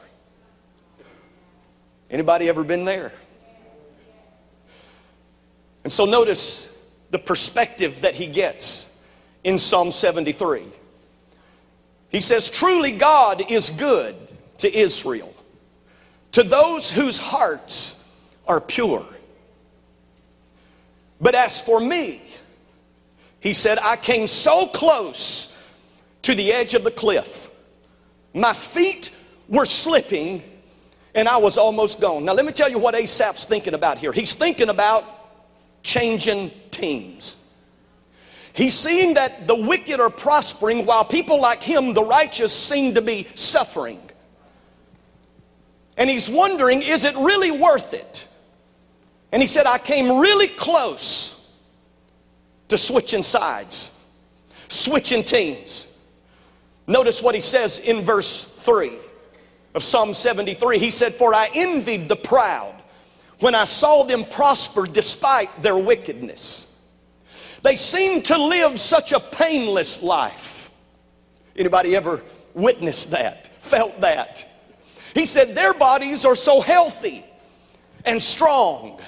Anybody 2.11 2.49
ever 2.49 2.65
been 2.65 2.85
there? 2.85 3.13
And 5.85 5.93
so 5.93 6.05
notice 6.05 6.71
the 7.11 7.19
perspective 7.19 8.03
that 8.03 8.15
he 8.15 8.27
gets 8.27 8.91
in 9.45 9.59
Psalm 9.59 9.91
73. 9.91 10.65
He 12.11 12.21
says, 12.21 12.51
Truly 12.51 12.93
God 12.93 13.51
is 13.51 13.71
good 13.71 14.17
to 14.61 14.75
Israel, 14.75 15.35
to 16.33 16.43
those 16.43 16.91
whose 16.91 17.19
hearts 17.19 18.05
are 18.47 18.61
pure. 18.61 19.05
But 21.21 21.35
as 21.35 21.61
for 21.61 21.81
me, 21.81 22.23
he 23.41 23.53
said, 23.53 23.79
I 23.79 23.97
came 23.97 24.27
so 24.27 24.67
close 24.67 25.57
to 26.23 26.35
the 26.35 26.53
edge 26.53 26.75
of 26.75 26.85
the 26.85 26.91
cliff. 26.91 27.51
My 28.35 28.53
feet 28.53 29.11
were 29.49 29.65
slipping 29.65 30.43
and 31.15 31.27
I 31.29 31.39
was 31.39 31.59
almost 31.59 32.01
gone. 32.01 32.25
Now, 32.25 32.35
let 32.35 32.45
me 32.45 32.53
tell 32.53 32.71
you 32.71 32.79
what 32.79 32.95
Asaph's 32.95 33.45
thinking 33.45 33.75
about 33.75 33.99
here. 33.99 34.13
He's 34.13 34.35
thinking 34.35 34.69
about 34.69 35.05
changing 35.83 36.51
teams. 36.71 37.37
He's 38.53 38.75
seeing 38.75 39.15
that 39.15 39.49
the 39.49 39.57
wicked 39.57 40.01
are 40.01 40.11
prospering 40.11 40.87
while 40.87 41.05
people 41.05 41.41
like 41.41 41.63
him, 41.63 41.95
the 41.95 42.05
righteous, 42.05 42.53
seem 42.53 42.95
to 42.95 43.03
be 43.03 43.27
suffering. 43.35 44.01
And 46.01 46.09
he's 46.09 46.31
wondering, 46.31 46.81
is 46.81 47.05
it 47.05 47.15
really 47.17 47.51
worth 47.51 47.93
it? 47.93 48.27
And 49.33 49.43
he 49.43 49.47
said, 49.47 49.67
I 49.67 49.77
came 49.77 50.19
really 50.19 50.49
close 50.49 51.55
to 52.69 52.79
switching 52.79 53.23
sides, 53.23 53.91
switching 54.69 55.23
teams. 55.23 55.87
Notice 56.87 57.23
what 57.23 57.35
he 57.35 57.41
says 57.43 57.79
in 57.79 58.01
verse 58.01 58.45
3 58.45 58.93
of 59.75 59.83
Psalm 59.83 60.15
73. 60.15 60.79
He 60.79 60.91
said, 60.91 61.15
For 61.15 61.35
I 61.35 61.51
envied 61.55 62.09
the 62.09 62.17
proud 62.17 62.75
when 63.41 63.55
I 63.55 63.65
saw 63.65 64.03
them 64.03 64.25
prosper 64.25 64.87
despite 64.87 65.55
their 65.57 65.77
wickedness. 65.77 66.75
They 67.63 67.77
seem 67.77 68.23
to 68.23 68.39
live 68.39 68.81
such 68.81 69.13
a 69.13 69.21
painless 69.21 70.03
life. 70.03 70.71
Anybody 71.55 71.95
ever 71.95 72.23
witnessed 72.55 73.11
that, 73.11 73.49
felt 73.63 74.01
that? 74.01 74.50
He 75.15 75.27
said 75.27 75.55
their 75.55 75.75
bodies 75.75 76.25
are 76.25 76.37
so 76.37 76.61
healthy 76.61 77.25
and 78.05 78.23
strong. 78.23 79.01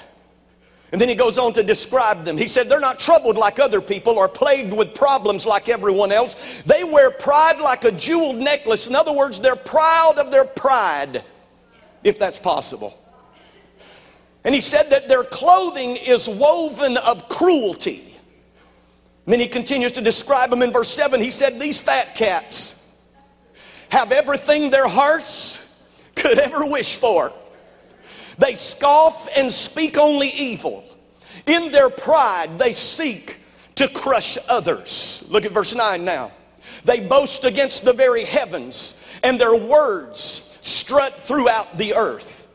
And 0.91 1.01
then 1.01 1.09
he 1.09 1.15
goes 1.15 1.39
on 1.39 1.53
to 1.53 1.63
describe 1.63 2.23
them. 2.23 2.37
He 2.37 2.47
said 2.47 2.69
they're 2.69 2.79
not 2.79 2.99
troubled 2.99 3.35
like 3.35 3.59
other 3.59 3.81
people 3.81 4.13
or 4.13 4.29
plagued 4.29 4.71
with 4.71 4.93
problems 4.93 5.43
like 5.43 5.67
everyone 5.67 6.11
else. 6.11 6.35
They 6.67 6.83
wear 6.83 7.09
pride 7.09 7.59
like 7.59 7.83
a 7.83 7.91
jeweled 7.91 8.35
necklace. 8.35 8.85
In 8.85 8.95
other 8.95 9.11
words, 9.11 9.39
they're 9.39 9.55
proud 9.55 10.19
of 10.19 10.29
their 10.29 10.45
pride, 10.45 11.23
if 12.03 12.19
that's 12.19 12.37
possible. 12.37 12.95
And 14.43 14.53
he 14.53 14.61
said 14.61 14.91
that 14.91 15.07
their 15.07 15.23
clothing 15.23 15.95
is 15.95 16.29
woven 16.29 16.97
of 16.97 17.27
cruelty. 17.27 18.03
And 19.25 19.33
then 19.33 19.39
he 19.39 19.47
continues 19.47 19.93
to 19.93 20.01
describe 20.01 20.51
them 20.51 20.61
in 20.61 20.71
verse 20.71 20.89
7. 20.89 21.21
He 21.21 21.31
said, 21.31 21.59
These 21.59 21.79
fat 21.79 22.13
cats 22.13 22.87
have 23.89 24.11
everything 24.11 24.69
their 24.69 24.87
hearts 24.87 25.52
could 26.15 26.39
ever 26.39 26.65
wish 26.65 26.97
for. 26.97 27.31
They 28.37 28.55
scoff 28.55 29.27
and 29.35 29.51
speak 29.51 29.97
only 29.97 30.29
evil. 30.29 30.83
In 31.45 31.71
their 31.71 31.89
pride, 31.89 32.57
they 32.57 32.71
seek 32.71 33.39
to 33.75 33.87
crush 33.87 34.37
others. 34.49 35.25
Look 35.29 35.45
at 35.45 35.51
verse 35.51 35.75
9 35.75 36.03
now. 36.03 36.31
They 36.83 36.99
boast 36.99 37.45
against 37.45 37.85
the 37.85 37.93
very 37.93 38.25
heavens, 38.25 38.99
and 39.23 39.39
their 39.39 39.55
words 39.55 40.57
strut 40.61 41.19
throughout 41.19 41.77
the 41.77 41.95
earth. 41.95 42.47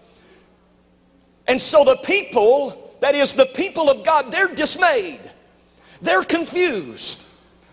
And 1.47 1.61
so 1.61 1.85
the 1.85 1.97
people, 1.97 2.95
that 3.01 3.15
is, 3.15 3.35
the 3.35 3.47
people 3.47 3.91
of 3.91 4.05
God, 4.05 4.31
they're 4.31 4.55
dismayed. 4.55 5.21
They're 6.03 6.23
confused. 6.23 7.25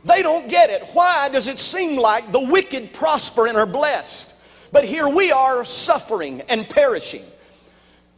They 0.03 0.21
don't 0.21 0.47
get 0.47 0.69
it. 0.69 0.83
Why 0.93 1.29
does 1.29 1.47
it 1.47 1.59
seem 1.59 1.97
like 1.97 2.31
the 2.31 2.39
wicked 2.39 2.93
prosper 2.93 3.47
and 3.47 3.57
are 3.57 3.65
blessed? 3.65 4.34
But 4.71 4.85
here 4.85 5.07
we 5.07 5.31
are 5.31 5.63
suffering 5.65 6.41
and 6.49 6.69
perishing, 6.69 7.23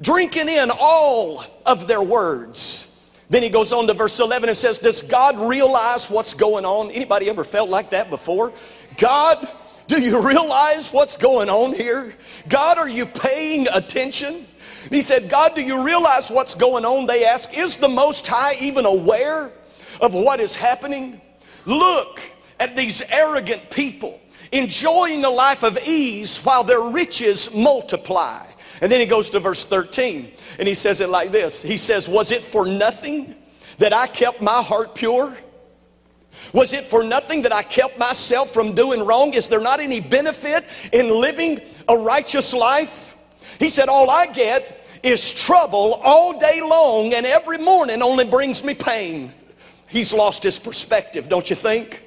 drinking 0.02 0.50
in 0.50 0.72
all 0.72 1.44
of 1.66 1.88
their 1.88 2.02
words. 2.02 2.84
Then 3.30 3.44
he 3.44 3.50
goes 3.50 3.74
on 3.74 3.88
to 3.88 3.94
verse 3.94 4.20
11 4.20 4.50
and 4.50 4.58
says, 4.58 4.78
Does 4.78 5.02
God 5.02 5.38
realize 5.38 6.10
what's 6.10 6.34
going 6.34 6.66
on? 6.66 6.92
Anybody 6.92 7.30
ever 7.30 7.44
felt 7.44 7.70
like 7.70 7.90
that 7.90 8.10
before? 8.10 8.54
God, 8.98 9.48
do 9.88 10.02
you 10.02 10.26
realize 10.26 10.92
what's 10.92 11.18
going 11.18 11.50
on 11.50 11.74
here? 11.74 12.16
God, 12.48 12.78
are 12.78 12.90
you 12.90 13.06
paying 13.06 13.68
attention? 13.74 14.46
He 14.90 15.02
said, 15.02 15.30
God, 15.30 15.56
do 15.56 15.62
you 15.62 15.84
realize 15.84 16.30
what's 16.30 16.56
going 16.56 16.86
on? 16.86 17.06
They 17.06 17.26
ask, 17.26 17.58
Is 17.58 17.76
the 17.76 17.90
Most 17.90 18.26
High 18.26 18.56
even 18.62 18.86
aware 18.86 19.52
of 20.00 20.14
what 20.14 20.40
is 20.40 20.56
happening? 20.56 21.22
Look 21.66 22.22
at 22.60 22.76
these 22.78 23.02
arrogant 23.12 23.70
people 23.70 24.20
enjoying 24.52 25.26
a 25.26 25.30
life 25.30 25.64
of 25.64 25.78
ease 25.88 26.40
while 26.40 26.64
their 26.64 26.82
riches 26.82 27.54
multiply. 27.54 28.46
And 28.82 28.92
then 28.92 29.00
he 29.00 29.06
goes 29.06 29.30
to 29.32 29.40
verse 29.40 29.66
13 29.66 30.32
and 30.60 30.68
he 30.68 30.74
says 30.74 31.02
it 31.02 31.10
like 31.10 31.32
this 31.32 31.62
He 31.62 31.78
says, 31.78 32.08
Was 32.08 32.32
it 32.32 32.44
for 32.44 32.66
nothing 32.66 33.36
that 33.78 33.94
I 33.94 34.08
kept 34.08 34.42
my 34.42 34.62
heart 34.62 34.96
pure? 34.96 35.36
Was 36.54 36.74
it 36.74 36.86
for 36.86 37.04
nothing 37.04 37.42
that 37.42 37.54
I 37.54 37.64
kept 37.64 37.98
myself 37.98 38.52
from 38.52 38.74
doing 38.74 39.04
wrong? 39.04 39.34
Is 39.34 39.48
there 39.48 39.60
not 39.60 39.80
any 39.80 40.00
benefit 40.00 40.66
in 40.94 41.10
living 41.10 41.60
a 41.90 41.98
righteous 41.98 42.54
life? 42.54 43.16
He 43.60 43.70
said, 43.70 43.90
All 43.90 44.10
I 44.10 44.28
get 44.28 44.86
is 45.04 45.32
trouble 45.32 45.96
all 45.96 46.38
day 46.38 46.62
long, 46.62 47.14
and 47.14 47.26
every 47.26 47.58
morning 47.58 48.02
only 48.02 48.26
brings 48.26 48.64
me 48.64 48.74
pain. 48.74 49.34
He's 49.88 50.14
lost 50.14 50.44
his 50.44 50.60
perspective, 50.60 51.30
don't 51.30 51.50
you 51.50 51.56
think? 51.56 52.07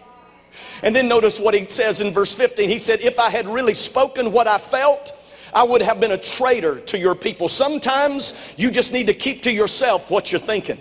And 0.83 0.95
then 0.95 1.09
notice 1.09 1.39
what 1.39 1.55
he 1.55 1.67
says 1.67 2.01
in 2.01 2.13
verse 2.13 2.35
15. 2.35 2.69
He 2.69 2.79
said, 2.79 3.01
If 3.01 3.19
I 3.19 3.31
had 3.31 3.47
really 3.47 3.75
spoken 3.75 4.33
what 4.33 4.47
I 4.47 4.59
felt, 4.59 5.13
I 5.53 5.65
would 5.65 5.83
have 5.83 6.01
been 6.01 6.13
a 6.13 6.19
traitor 6.19 6.81
to 6.81 6.99
your 6.99 7.15
people. 7.15 7.49
Sometimes 7.49 8.55
you 8.57 8.71
just 8.71 8.93
need 8.93 9.09
to 9.09 9.15
keep 9.15 9.43
to 9.43 9.53
yourself 9.53 10.11
what 10.11 10.31
you're 10.33 10.41
thinking. 10.41 10.79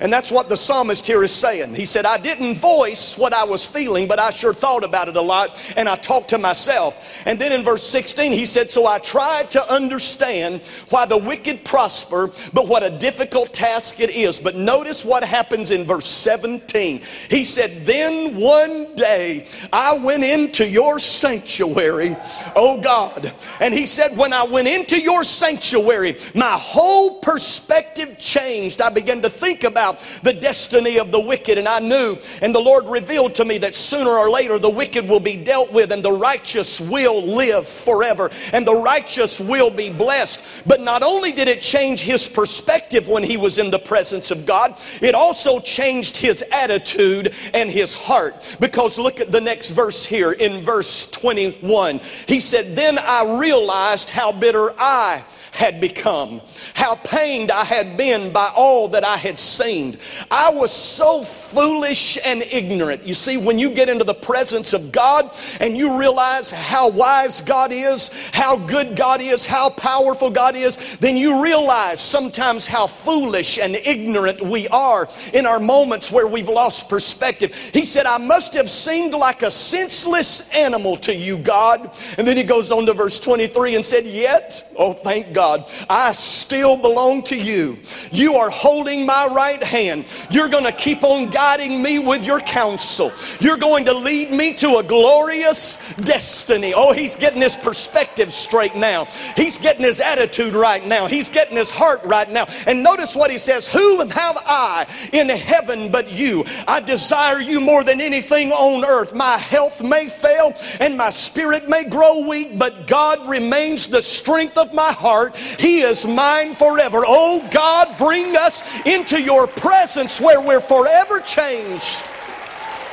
And 0.00 0.10
that's 0.10 0.32
what 0.32 0.48
the 0.48 0.56
psalmist 0.56 1.06
here 1.06 1.22
is 1.22 1.32
saying. 1.32 1.74
He 1.74 1.84
said, 1.84 2.06
I 2.06 2.16
didn't 2.16 2.56
voice 2.56 3.18
what 3.18 3.34
I 3.34 3.44
was 3.44 3.66
feeling, 3.66 4.08
but 4.08 4.18
I 4.18 4.30
sure 4.30 4.54
thought 4.54 4.82
about 4.82 5.08
it 5.08 5.16
a 5.16 5.20
lot 5.20 5.60
and 5.76 5.88
I 5.88 5.96
talked 5.96 6.30
to 6.30 6.38
myself. 6.38 7.22
And 7.26 7.38
then 7.38 7.52
in 7.52 7.62
verse 7.62 7.86
16, 7.86 8.32
he 8.32 8.46
said, 8.46 8.70
So 8.70 8.86
I 8.86 8.98
tried 8.98 9.50
to 9.52 9.72
understand 9.72 10.62
why 10.88 11.04
the 11.04 11.18
wicked 11.18 11.64
prosper, 11.64 12.30
but 12.54 12.66
what 12.66 12.82
a 12.82 12.90
difficult 12.90 13.52
task 13.52 14.00
it 14.00 14.10
is. 14.10 14.40
But 14.40 14.56
notice 14.56 15.04
what 15.04 15.22
happens 15.22 15.70
in 15.70 15.84
verse 15.84 16.06
17. 16.06 17.02
He 17.28 17.44
said, 17.44 17.84
Then 17.84 18.36
one 18.36 18.94
day 18.94 19.46
I 19.70 19.98
went 19.98 20.24
into 20.24 20.66
your 20.66 20.98
sanctuary, 20.98 22.16
oh 22.56 22.80
God. 22.80 23.34
And 23.60 23.74
he 23.74 23.84
said, 23.84 24.16
When 24.16 24.32
I 24.32 24.44
went 24.44 24.66
into 24.66 24.98
your 24.98 25.24
sanctuary, 25.24 26.16
my 26.34 26.52
whole 26.52 27.18
perspective 27.20 28.16
changed. 28.16 28.80
I 28.80 28.88
began 28.88 29.20
to 29.20 29.28
think 29.28 29.64
about 29.64 29.89
about 29.90 30.22
the 30.22 30.32
destiny 30.32 30.98
of 30.98 31.10
the 31.10 31.20
wicked, 31.20 31.58
and 31.58 31.68
I 31.68 31.80
knew, 31.80 32.16
and 32.42 32.54
the 32.54 32.60
Lord 32.60 32.86
revealed 32.86 33.34
to 33.36 33.44
me 33.44 33.58
that 33.58 33.74
sooner 33.74 34.10
or 34.10 34.30
later 34.30 34.58
the 34.58 34.70
wicked 34.70 35.08
will 35.08 35.20
be 35.20 35.36
dealt 35.36 35.72
with, 35.72 35.92
and 35.92 36.02
the 36.02 36.12
righteous 36.12 36.80
will 36.80 37.22
live 37.22 37.66
forever, 37.66 38.30
and 38.52 38.66
the 38.66 38.74
righteous 38.74 39.40
will 39.40 39.70
be 39.70 39.90
blessed. 39.90 40.44
But 40.66 40.80
not 40.80 41.02
only 41.02 41.32
did 41.32 41.48
it 41.48 41.60
change 41.60 42.00
his 42.00 42.28
perspective 42.28 43.08
when 43.08 43.22
he 43.22 43.36
was 43.36 43.58
in 43.58 43.70
the 43.70 43.78
presence 43.78 44.30
of 44.30 44.46
God, 44.46 44.78
it 45.00 45.14
also 45.14 45.60
changed 45.60 46.16
his 46.16 46.44
attitude 46.52 47.34
and 47.54 47.70
his 47.70 47.94
heart. 47.94 48.56
Because 48.60 48.98
look 48.98 49.20
at 49.20 49.32
the 49.32 49.40
next 49.40 49.70
verse 49.70 50.04
here 50.04 50.32
in 50.32 50.60
verse 50.60 51.10
21. 51.10 52.00
He 52.26 52.40
said, 52.40 52.76
Then 52.76 52.98
I 52.98 53.38
realized 53.40 54.10
how 54.10 54.32
bitter 54.32 54.72
I 54.78 55.24
had 55.60 55.78
become, 55.78 56.40
how 56.74 56.94
pained 56.94 57.50
I 57.50 57.64
had 57.64 57.98
been 57.98 58.32
by 58.32 58.50
all 58.56 58.88
that 58.88 59.04
I 59.04 59.18
had 59.18 59.38
seen. 59.38 59.98
I 60.30 60.48
was 60.48 60.72
so 60.72 61.22
foolish 61.22 62.16
and 62.24 62.42
ignorant. 62.50 63.06
You 63.06 63.12
see, 63.12 63.36
when 63.36 63.58
you 63.58 63.68
get 63.68 63.90
into 63.90 64.04
the 64.04 64.14
presence 64.14 64.72
of 64.72 64.90
God 64.90 65.36
and 65.60 65.76
you 65.76 65.98
realize 65.98 66.50
how 66.50 66.88
wise 66.88 67.42
God 67.42 67.72
is, 67.72 68.10
how 68.32 68.56
good 68.56 68.96
God 68.96 69.20
is, 69.20 69.44
how 69.44 69.68
powerful 69.68 70.30
God 70.30 70.56
is, 70.56 70.96
then 70.96 71.18
you 71.18 71.42
realize 71.42 72.00
sometimes 72.00 72.66
how 72.66 72.86
foolish 72.86 73.58
and 73.58 73.76
ignorant 73.76 74.40
we 74.40 74.66
are 74.68 75.10
in 75.34 75.44
our 75.44 75.60
moments 75.60 76.10
where 76.10 76.26
we've 76.26 76.48
lost 76.48 76.88
perspective. 76.88 77.54
He 77.74 77.84
said, 77.84 78.06
I 78.06 78.16
must 78.16 78.54
have 78.54 78.70
seemed 78.70 79.12
like 79.12 79.42
a 79.42 79.50
senseless 79.50 80.50
animal 80.54 80.96
to 80.98 81.14
you, 81.14 81.36
God. 81.36 81.94
And 82.16 82.26
then 82.26 82.38
he 82.38 82.44
goes 82.44 82.72
on 82.72 82.86
to 82.86 82.94
verse 82.94 83.20
23 83.20 83.74
and 83.74 83.84
said, 83.84 84.06
Yet, 84.06 84.72
oh, 84.78 84.94
thank 84.94 85.34
God 85.34 85.49
God, 85.50 85.68
I 85.88 86.12
still 86.12 86.76
belong 86.76 87.24
to 87.24 87.36
you. 87.36 87.76
You 88.12 88.36
are 88.36 88.50
holding 88.50 89.04
my 89.04 89.26
right 89.32 89.62
hand. 89.62 90.04
You're 90.30 90.48
going 90.48 90.62
to 90.62 90.72
keep 90.72 91.02
on 91.02 91.28
guiding 91.30 91.82
me 91.82 91.98
with 91.98 92.24
your 92.24 92.38
counsel. 92.40 93.12
You're 93.40 93.56
going 93.56 93.84
to 93.86 93.92
lead 93.92 94.30
me 94.30 94.52
to 94.54 94.76
a 94.76 94.82
glorious 94.84 95.78
destiny. 95.96 96.72
Oh, 96.74 96.92
he's 96.92 97.16
getting 97.16 97.42
his 97.42 97.56
perspective 97.56 98.32
straight 98.32 98.76
now. 98.76 99.06
He's 99.36 99.58
getting 99.58 99.82
his 99.82 100.00
attitude 100.00 100.54
right 100.54 100.86
now. 100.86 101.08
He's 101.08 101.28
getting 101.28 101.56
his 101.56 101.70
heart 101.70 102.00
right 102.04 102.30
now. 102.30 102.46
And 102.68 102.84
notice 102.84 103.16
what 103.16 103.32
he 103.32 103.38
says 103.38 103.66
Who 103.66 103.98
have 103.98 104.38
I 104.46 104.86
in 105.12 105.28
heaven 105.30 105.90
but 105.90 106.12
you? 106.12 106.44
I 106.68 106.78
desire 106.78 107.40
you 107.40 107.60
more 107.60 107.82
than 107.82 108.00
anything 108.00 108.52
on 108.52 108.84
earth. 108.84 109.14
My 109.14 109.36
health 109.36 109.82
may 109.82 110.08
fail 110.08 110.54
and 110.78 110.96
my 110.96 111.10
spirit 111.10 111.68
may 111.68 111.84
grow 111.84 112.20
weak, 112.28 112.56
but 112.56 112.86
God 112.86 113.28
remains 113.28 113.88
the 113.88 114.02
strength 114.02 114.56
of 114.56 114.72
my 114.72 114.92
heart 114.92 115.34
he 115.58 115.80
is 115.80 116.06
mine 116.06 116.54
forever. 116.54 117.02
Oh 117.06 117.46
God, 117.50 117.96
bring 117.98 118.36
us 118.36 118.62
into 118.86 119.20
your 119.20 119.46
presence 119.46 120.20
where 120.20 120.40
we're 120.40 120.60
forever 120.60 121.20
changed. 121.20 122.06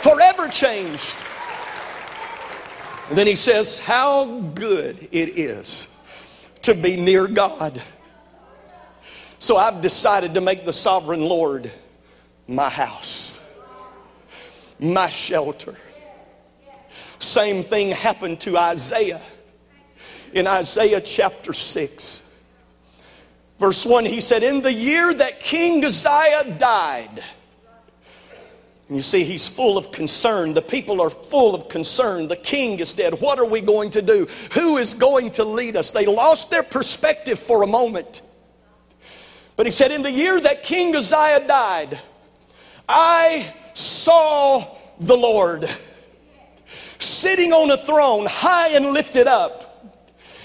Forever 0.01 0.47
changed. 0.47 1.23
And 3.09 3.17
then 3.17 3.27
he 3.27 3.35
says, 3.35 3.79
How 3.79 4.25
good 4.25 5.07
it 5.11 5.37
is 5.37 5.87
to 6.63 6.73
be 6.73 6.97
near 6.97 7.27
God. 7.27 7.81
So 9.39 9.55
I've 9.55 9.81
decided 9.81 10.33
to 10.33 10.41
make 10.41 10.65
the 10.65 10.73
sovereign 10.73 11.21
Lord 11.21 11.71
my 12.47 12.69
house, 12.69 13.39
my 14.79 15.09
shelter. 15.09 15.75
Same 17.19 17.63
thing 17.63 17.91
happened 17.91 18.39
to 18.41 18.57
Isaiah 18.57 19.21
in 20.33 20.47
Isaiah 20.47 21.01
chapter 21.01 21.53
6. 21.53 22.26
Verse 23.59 23.85
1, 23.85 24.05
he 24.05 24.21
said, 24.21 24.43
In 24.43 24.61
the 24.61 24.73
year 24.73 25.13
that 25.13 25.39
King 25.39 25.83
Uzziah 25.83 26.55
died, 26.57 27.23
And 28.87 28.97
you 28.97 29.01
see, 29.01 29.23
he's 29.23 29.49
full 29.49 29.77
of 29.77 29.91
concern. 29.91 30.53
The 30.53 30.61
people 30.61 31.01
are 31.01 31.09
full 31.09 31.55
of 31.55 31.67
concern. 31.67 32.27
The 32.27 32.35
king 32.35 32.79
is 32.79 32.93
dead. 32.93 33.19
What 33.19 33.39
are 33.39 33.45
we 33.45 33.61
going 33.61 33.89
to 33.91 34.01
do? 34.01 34.27
Who 34.53 34.77
is 34.77 34.93
going 34.93 35.31
to 35.31 35.43
lead 35.43 35.75
us? 35.75 35.91
They 35.91 36.05
lost 36.05 36.51
their 36.51 36.63
perspective 36.63 37.39
for 37.39 37.63
a 37.63 37.67
moment. 37.67 38.21
But 39.55 39.65
he 39.65 39.71
said, 39.71 39.91
In 39.91 40.03
the 40.03 40.11
year 40.11 40.39
that 40.39 40.61
King 40.61 40.95
Uzziah 40.95 41.47
died, 41.47 41.99
I 42.87 43.53
saw 43.73 44.63
the 44.99 45.17
Lord 45.17 45.67
sitting 46.99 47.53
on 47.53 47.71
a 47.71 47.77
throne, 47.77 48.27
high 48.27 48.69
and 48.69 48.91
lifted 48.91 49.27
up, 49.27 49.66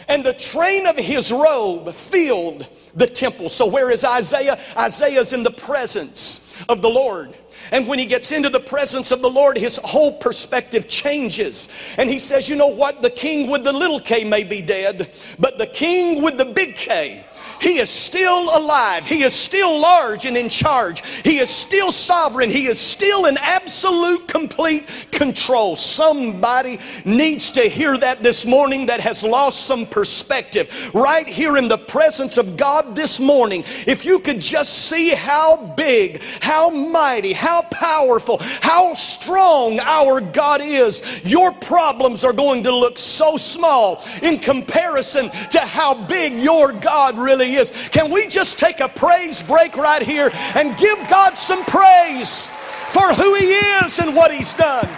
and 0.08 0.24
the 0.24 0.32
train 0.32 0.86
of 0.86 0.96
his 0.96 1.32
robe 1.32 1.92
filled 1.92 2.68
the 2.94 3.06
temple. 3.06 3.48
So, 3.48 3.66
where 3.66 3.90
is 3.90 4.04
Isaiah? 4.04 4.58
Isaiah's 4.76 5.32
in 5.32 5.42
the 5.42 5.50
presence 5.50 6.54
of 6.68 6.82
the 6.82 6.90
Lord. 6.90 7.34
And 7.70 7.88
when 7.88 7.98
he 7.98 8.06
gets 8.06 8.32
into 8.32 8.50
the 8.50 8.60
presence 8.60 9.12
of 9.12 9.22
the 9.22 9.30
Lord, 9.30 9.56
his 9.56 9.76
whole 9.78 10.12
perspective 10.12 10.88
changes. 10.88 11.68
And 11.96 12.10
he 12.10 12.18
says, 12.18 12.48
You 12.48 12.56
know 12.56 12.66
what? 12.66 13.02
The 13.02 13.10
king 13.10 13.50
with 13.50 13.64
the 13.64 13.72
little 13.72 14.00
k 14.00 14.24
may 14.24 14.44
be 14.44 14.60
dead, 14.60 15.10
but 15.38 15.58
the 15.58 15.66
king 15.66 16.22
with 16.22 16.36
the 16.36 16.44
big 16.44 16.74
K 16.74 17.24
he 17.62 17.78
is 17.78 17.90
still 17.90 18.42
alive. 18.56 19.06
He 19.06 19.22
is 19.22 19.32
still 19.32 19.78
large 19.78 20.26
and 20.26 20.36
in 20.36 20.48
charge. 20.48 21.06
He 21.22 21.38
is 21.38 21.48
still 21.48 21.92
sovereign. 21.92 22.50
He 22.50 22.66
is 22.66 22.80
still 22.80 23.26
in 23.26 23.36
absolute, 23.38 24.26
complete 24.26 24.84
control. 25.12 25.76
Somebody 25.76 26.80
needs 27.04 27.52
to 27.52 27.62
hear 27.62 27.96
that 27.96 28.22
this 28.22 28.44
morning 28.44 28.86
that 28.86 28.98
has 28.98 29.22
lost 29.22 29.64
some 29.64 29.86
perspective. 29.86 30.92
Right 30.92 31.28
here 31.28 31.56
in 31.56 31.68
the 31.68 31.78
presence 31.78 32.36
of 32.36 32.56
God 32.56 32.96
this 32.96 33.20
morning, 33.20 33.62
if 33.86 34.04
you 34.04 34.18
could 34.18 34.40
just 34.40 34.88
see 34.88 35.10
how 35.10 35.74
big, 35.76 36.20
how 36.40 36.68
mighty, 36.68 37.32
how 37.32 37.62
powerful, 37.70 38.38
how 38.40 38.94
strong 38.94 39.78
our 39.78 40.20
God 40.20 40.60
is, 40.62 41.22
your 41.24 41.52
problems 41.52 42.24
are 42.24 42.32
going 42.32 42.64
to 42.64 42.74
look 42.74 42.98
so 42.98 43.36
small 43.36 44.02
in 44.20 44.40
comparison 44.40 45.30
to 45.50 45.60
how 45.60 45.94
big 45.94 46.32
your 46.40 46.72
God 46.72 47.16
really 47.16 47.51
is. 47.56 47.70
Can 47.90 48.10
we 48.10 48.26
just 48.28 48.58
take 48.58 48.80
a 48.80 48.88
praise 48.88 49.42
break 49.42 49.76
right 49.76 50.02
here 50.02 50.30
and 50.54 50.76
give 50.78 50.98
God 51.08 51.36
some 51.36 51.64
praise 51.64 52.50
for 52.92 53.12
who 53.14 53.34
He 53.34 53.52
is 53.54 53.98
and 53.98 54.14
what 54.14 54.32
He's 54.32 54.54
done? 54.54 54.88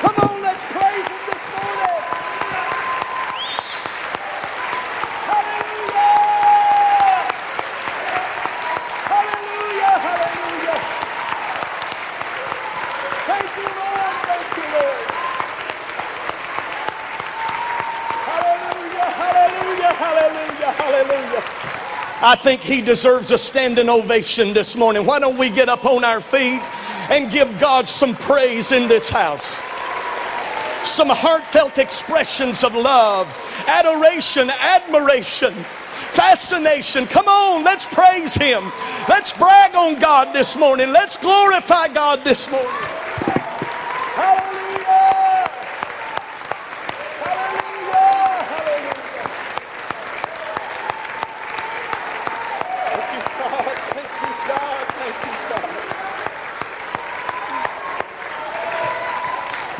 Come 0.00 0.16
on, 0.28 0.42
let's 0.42 0.64
praise 0.72 1.06
Him 1.08 1.22
this 1.30 1.44
morning. 1.56 2.02
Hallelujah! 5.30 6.10
Hallelujah! 9.12 9.94
Hallelujah! 10.06 10.78
Thank 13.26 13.50
you, 13.56 13.68
Lord. 13.78 14.16
Thank 14.28 14.48
you, 14.56 14.66
Lord. 14.74 15.06
Hallelujah! 18.30 19.08
Hallelujah! 19.20 19.92
Hallelujah! 19.94 20.72
Hallelujah! 20.72 21.42
I 22.30 22.36
think 22.36 22.60
he 22.60 22.80
deserves 22.80 23.32
a 23.32 23.38
standing 23.38 23.88
ovation 23.88 24.52
this 24.52 24.76
morning. 24.76 25.04
Why 25.04 25.18
don't 25.18 25.36
we 25.36 25.50
get 25.50 25.68
up 25.68 25.84
on 25.84 26.04
our 26.04 26.20
feet 26.20 26.62
and 27.10 27.28
give 27.28 27.58
God 27.58 27.88
some 27.88 28.14
praise 28.14 28.70
in 28.70 28.86
this 28.86 29.10
house? 29.10 29.64
Some 30.88 31.08
heartfelt 31.08 31.78
expressions 31.78 32.62
of 32.62 32.76
love, 32.76 33.26
adoration, 33.66 34.48
admiration, 34.48 35.52
fascination. 36.14 37.06
Come 37.06 37.26
on, 37.26 37.64
let's 37.64 37.88
praise 37.88 38.36
him. 38.36 38.62
Let's 39.08 39.32
brag 39.32 39.74
on 39.74 39.98
God 39.98 40.32
this 40.32 40.56
morning. 40.56 40.92
Let's 40.92 41.16
glorify 41.16 41.88
God 41.88 42.22
this 42.22 42.48
morning. 42.48 42.70
Hallelujah! 44.14 45.48
Hallelujah! 47.26 48.44
Hallelujah! 48.46 49.34
Thank 52.92 53.12
you, 53.12 53.20
God. 53.38 53.66
Thank 53.94 54.10
you, 54.22 54.32
God. 54.48 54.86
Thank 54.88 55.16
you, 55.26 55.32
God. 55.50 55.70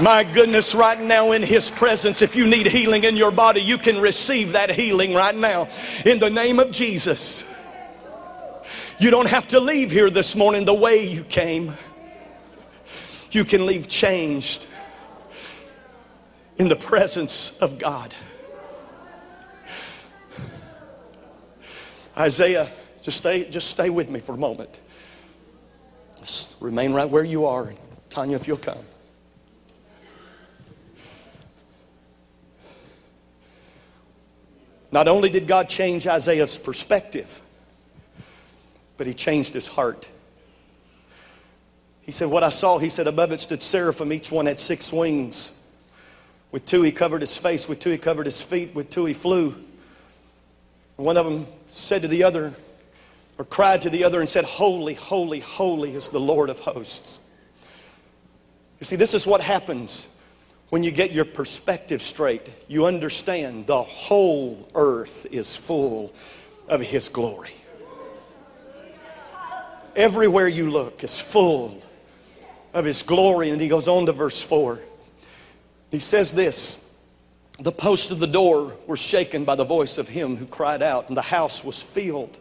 My 0.01 0.25
goodness, 0.25 0.75
right 0.75 0.99
now 0.99 1.33
in 1.33 1.43
His 1.43 1.71
presence, 1.71 2.23
if 2.23 2.35
you 2.35 2.47
need 2.47 2.67
healing 2.67 3.05
in 3.05 3.19
your 3.19 3.31
body, 3.31 3.61
you 3.61 3.77
can 3.77 4.01
receive 4.01 4.53
that 4.53 4.71
healing 4.71 5.13
right 5.13 5.35
now 5.35 5.69
in 6.07 6.19
the 6.19 6.31
name 6.31 6.59
of 6.59 6.71
Jesus. 6.71 7.45
You 8.99 9.11
don't 9.11 9.29
have 9.29 9.49
to 9.49 9.61
leave 9.61 9.91
here 9.91 10.09
this 10.09 10.35
morning 10.35 10.65
the 10.65 10.75
way 10.75 11.07
you 11.07 11.23
came. 11.23 11.75
You 13.31 13.45
can 13.45 13.67
leave 13.67 13.89
changed 13.89 14.67
in 16.57 16.69
the 16.69 16.77
presence 16.77 17.59
of 17.59 17.79
God. 17.79 18.15
Isaiah, 22.17 22.71
just 23.03 23.19
stay, 23.19 23.51
just 23.51 23.69
stay 23.69 23.91
with 23.91 24.09
me 24.09 24.21
for 24.21 24.35
a 24.35 24.39
moment. 24.39 24.81
Just 26.21 26.57
remain 26.59 26.95
right 26.95 27.09
where 27.09 27.25
you 27.25 27.45
are. 27.45 27.75
Tanya, 28.09 28.37
if 28.37 28.49
you'll 28.49 28.57
come. 28.57 28.85
Not 34.92 35.09
only 35.09 35.29
did 35.29 35.46
God 35.46 35.68
change 35.68 36.07
Isaiah's 36.07 36.59
perspective, 36.59 37.40
but 38.96 39.07
he 39.07 39.14
changed 39.14 39.55
his 39.55 39.68
heart. 39.68 40.09
He 42.03 42.12
said, 42.12 42.29
What 42.29 42.42
I 42.42 42.50
saw, 42.50 42.79
he 42.79 42.90
said, 42.90 43.07
above 43.07 43.33
it 43.33 43.40
stood 43.40 43.62
seraphim. 43.62 44.12
Each 44.12 44.33
one 44.33 44.46
had 44.46 44.59
six 44.59 44.92
wings. 44.92 45.53
With 46.50 46.66
two, 46.66 46.83
he 46.83 46.90
covered 46.90 47.20
his 47.20 47.37
face. 47.37 47.68
With 47.68 47.79
two, 47.79 47.90
he 47.90 47.98
covered 47.98 48.26
his 48.26 48.42
feet. 48.42 48.74
With 48.74 48.90
two, 48.90 49.05
he 49.05 49.14
flew. 49.14 49.55
One 50.96 51.16
of 51.16 51.24
them 51.24 51.46
said 51.68 52.03
to 52.03 52.09
the 52.09 52.24
other, 52.24 52.53
or 53.38 53.44
cried 53.44 53.83
to 53.83 53.90
the 53.90 54.05
other, 54.05 54.20
and 54.20 54.29
said, 54.29 54.44
Holy, 54.44 54.94
holy, 54.94 55.40
holy 55.40 55.94
is 55.94 56.09
the 56.09 56.20
Lord 56.20 56.50
of 56.50 56.59
hosts. 56.59 57.20
You 58.81 58.85
see, 58.85 58.96
this 58.96 59.14
is 59.14 59.26
what 59.26 59.40
happens 59.40 60.09
when 60.70 60.85
you 60.85 60.90
get 60.90 61.11
your 61.11 61.24
perspective 61.24 62.00
straight. 62.00 62.48
You 62.68 62.87
understand 62.87 63.66
the 63.66 63.83
whole 63.83 64.68
earth 64.74 65.26
is 65.30 65.56
full 65.56 66.14
of 66.68 66.80
His 66.80 67.09
glory. 67.09 67.50
Everywhere 69.94 70.48
you 70.48 70.70
look 70.70 71.04
is 71.04 71.20
full 71.20 71.83
of 72.72 72.85
His 72.85 73.02
glory. 73.02 73.50
And 73.50 73.61
he 73.61 73.68
goes 73.68 73.88
on 73.88 74.06
to 74.06 74.12
verse 74.12 74.40
4. 74.42 74.78
He 75.90 75.98
says 75.98 76.33
this 76.33 76.94
The 77.59 77.72
posts 77.72 78.12
of 78.12 78.20
the 78.20 78.28
door 78.28 78.76
were 78.87 78.96
shaken 78.96 79.44
by 79.44 79.56
the 79.56 79.64
voice 79.64 79.98
of 79.98 80.09
him 80.09 80.37
who 80.37 80.46
cried 80.46 80.83
out, 80.83 81.09
and 81.09 81.16
the 81.16 81.22
house 81.22 81.64
was 81.64 81.83
filled 81.83 82.38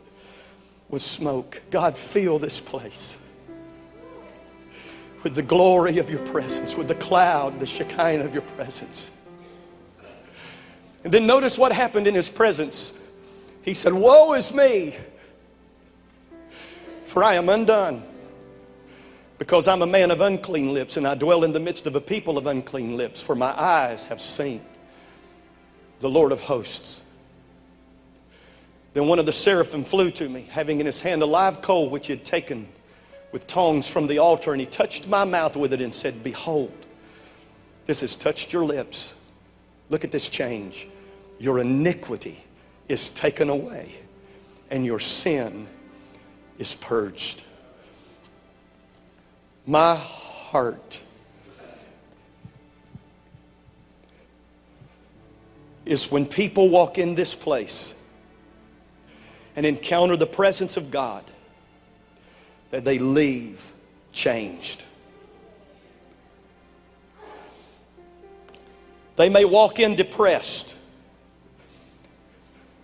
with 0.88 1.02
smoke. 1.02 1.64
God, 1.72 1.98
fill 1.98 2.38
this 2.38 2.60
place 2.60 3.18
with 5.24 5.36
the 5.36 5.42
glory 5.42 5.98
of 5.98 6.10
your 6.10 6.26
presence, 6.28 6.78
with 6.78 6.88
the 6.88 6.96
cloud, 6.96 7.60
the 7.60 7.66
Shekinah 7.66 8.24
of 8.24 8.34
your 8.34 8.44
presence. 8.44 9.12
And 11.04 11.14
then 11.14 11.28
notice 11.28 11.58
what 11.58 11.72
happened 11.72 12.08
in 12.08 12.16
his 12.16 12.30
presence. 12.30 12.98
He 13.62 13.74
said, 13.74 13.94
Woe 13.94 14.34
is 14.34 14.54
me, 14.54 14.96
for 17.06 17.24
I 17.24 17.36
am 17.36 17.50
undone, 17.50 18.04
because 19.38 19.68
I'm 19.68 19.82
a 19.82 19.88
man 19.88 20.12
of 20.12 20.22
unclean 20.22 20.74
lips, 20.74 20.98
and 20.98 21.08
I 21.08 21.16
dwell 21.16 21.44
in 21.44 21.52
the 21.52 21.60
midst 21.60 21.88
of 21.88 21.96
a 21.96 22.02
people 22.02 22.38
of 22.38 22.48
unclean 22.48 22.98
lips, 22.98 23.22
for 23.22 23.36
my 23.36 23.52
eyes 23.60 24.08
have 24.08 24.22
seen 24.22 24.62
the 26.00 26.10
Lord 26.10 26.32
of 26.32 26.40
hosts. 26.40 27.04
Then 28.94 29.08
one 29.08 29.20
of 29.20 29.26
the 29.26 29.32
seraphim 29.32 29.84
flew 29.84 30.12
to 30.12 30.28
me, 30.28 30.48
having 30.50 30.80
in 30.80 30.86
his 30.86 31.02
hand 31.02 31.22
a 31.22 31.26
live 31.26 31.62
coal 31.62 31.90
which 31.90 32.08
he 32.08 32.14
had 32.14 32.26
taken 32.26 32.68
with 33.32 33.48
tongs 33.48 33.88
from 33.88 34.08
the 34.08 34.18
altar, 34.18 34.52
and 34.52 34.60
he 34.60 34.66
touched 34.66 35.08
my 35.08 35.24
mouth 35.24 35.56
with 35.56 35.74
it 35.74 35.82
and 35.82 35.94
said, 35.94 36.24
Behold, 36.24 36.74
this 37.86 38.02
has 38.02 38.16
touched 38.16 38.54
your 38.54 38.66
lips. 38.66 39.14
Look 39.90 40.04
at 40.04 40.12
this 40.12 40.30
change. 40.30 40.88
Your 41.40 41.60
iniquity 41.60 42.44
is 42.88 43.10
taken 43.10 43.50
away, 43.50 43.94
and 44.70 44.86
your 44.86 45.00
sin 45.00 45.68
is 46.58 46.76
purged. 46.76 47.44
My 49.66 49.96
heart 49.96 51.04
is 55.86 56.12
when 56.12 56.26
people 56.26 56.70
walk 56.70 56.98
in 56.98 57.16
this 57.16 57.34
place 57.34 57.96
and 59.56 59.66
encounter 59.66 60.16
the 60.16 60.28
presence 60.28 60.78
of 60.78 60.92
God 60.92 61.24
that 62.72 62.86
they 62.86 63.00
leave 63.00 63.72
changed. 64.12 64.84
They 69.16 69.30
may 69.30 69.44
walk 69.44 69.80
in 69.80 69.96
depressed, 69.96 70.76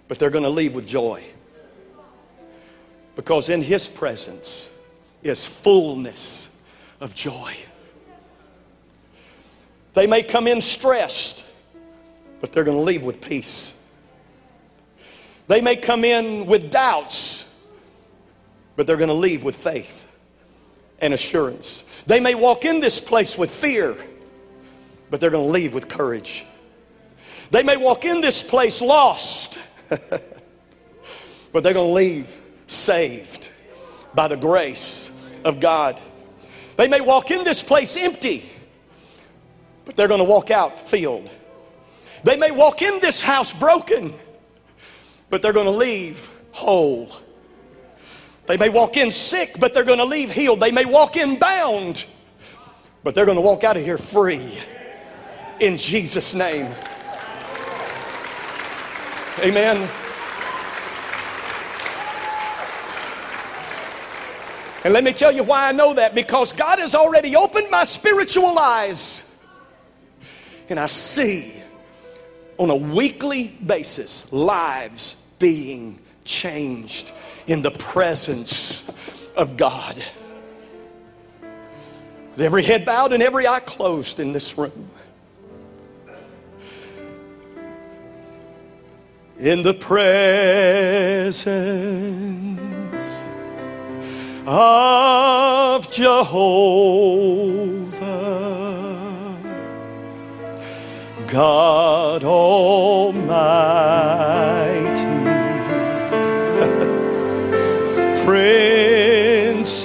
but 0.08 0.20
they're 0.20 0.30
going 0.30 0.44
to 0.44 0.50
leave 0.50 0.76
with 0.76 0.86
joy. 0.86 1.24
Because 3.16 3.48
in 3.50 3.62
His 3.62 3.88
presence 3.88 4.70
is 5.24 5.46
fullness 5.46 6.50
of 7.00 7.16
joy. 7.16 7.56
They 9.94 10.08
may 10.08 10.24
come 10.24 10.48
in 10.48 10.62
stressed, 10.62 11.46
but 12.42 12.52
they're 12.52 12.66
going 12.66 12.78
to 12.78 12.84
leave 12.84 13.04
with 13.04 13.22
peace. 13.22 13.74
They 15.48 15.62
may 15.62 15.78
come 15.78 16.04
in 16.04 16.46
with 16.48 16.70
doubts, 16.70 17.25
but 18.76 18.88
they're 18.88 18.98
going 18.98 19.10
to 19.10 19.14
leave 19.14 19.44
with 19.44 19.56
faith 19.56 20.08
and 21.00 21.14
assurance. 21.14 21.84
They 22.06 22.20
may 22.20 22.36
walk 22.36 22.66
in 22.66 22.80
this 22.80 23.00
place 23.00 23.38
with 23.38 23.52
fear, 23.52 23.96
but 25.10 25.20
they're 25.20 25.30
going 25.30 25.46
to 25.46 25.52
leave 25.52 25.74
with 25.74 25.88
courage. 25.88 26.46
They 27.52 27.64
may 27.64 27.78
walk 27.78 28.06
in 28.06 28.22
this 28.22 28.44
place 28.44 28.82
lost, 28.82 29.60
but 29.90 31.64
they're 31.64 31.74
going 31.74 31.90
to 31.90 31.94
leave 31.94 32.40
saved 32.68 33.50
by 34.14 34.28
the 34.28 34.38
grace 34.38 35.12
of 35.44 35.60
God. 35.60 36.00
They 36.78 36.88
may 36.88 37.02
walk 37.02 37.32
in 37.32 37.44
this 37.44 37.64
place 37.64 37.96
empty, 37.96 38.50
but 39.86 39.96
they're 39.96 40.08
going 40.08 40.20
to 40.20 40.26
walk 40.26 40.52
out 40.52 40.80
filled. 40.80 41.30
They 42.24 42.38
may 42.38 42.52
walk 42.52 42.82
in 42.82 43.00
this 43.00 43.22
house 43.22 43.54
broken, 43.54 44.14
but 45.30 45.42
they're 45.42 45.54
going 45.54 45.68
to 45.68 45.72
leave 45.72 46.30
whole. 46.52 47.10
They 48.48 48.58
may 48.58 48.70
walk 48.70 48.96
in 48.96 49.10
sick, 49.10 49.60
but 49.60 49.74
they're 49.74 49.84
going 49.84 50.00
to 50.00 50.06
leave 50.06 50.32
healed. 50.32 50.60
They 50.60 50.72
may 50.72 50.86
walk 50.86 51.18
in 51.18 51.40
bound, 51.40 52.06
but 53.04 53.16
they're 53.16 53.26
going 53.26 53.38
to 53.38 53.42
walk 53.42 53.64
out 53.64 53.76
of 53.76 53.84
here 53.84 53.98
free. 53.98 54.54
In 55.60 55.78
Jesus' 55.78 56.36
name. 56.36 56.68
Amen. 59.40 59.90
And 64.84 64.94
let 64.94 65.04
me 65.04 65.14
tell 65.14 65.32
you 65.32 65.44
why 65.44 65.68
I 65.68 65.72
know 65.72 65.96
that 65.96 66.14
because 66.14 66.54
God 66.54 66.78
has 66.78 66.94
already 66.94 67.36
opened 67.36 67.72
my 67.72 67.84
spiritual 67.84 68.60
eyes. 68.60 69.36
And 70.70 70.80
I 70.80 70.86
see 70.86 71.54
on 72.60 72.70
a 72.70 72.76
weekly 72.76 73.48
basis 73.66 74.32
lives 74.32 75.16
being 75.40 76.00
changed 76.24 77.12
in 77.48 77.62
the 77.62 77.72
presence 77.72 78.90
of 79.36 79.58
God. 79.58 79.96
With 82.32 82.42
every 82.42 82.64
head 82.64 82.86
bowed 82.86 83.14
and 83.14 83.24
every 83.24 83.48
eye 83.48 83.62
closed 83.62 84.20
in 84.20 84.34
this 84.34 84.58
room. 84.58 84.90
In 89.38 89.64
the 89.64 89.74
presence 89.74 91.48
of 94.46 95.92
Jehovah, 95.92 96.16
God 101.28 102.24
Almighty, 102.24 103.26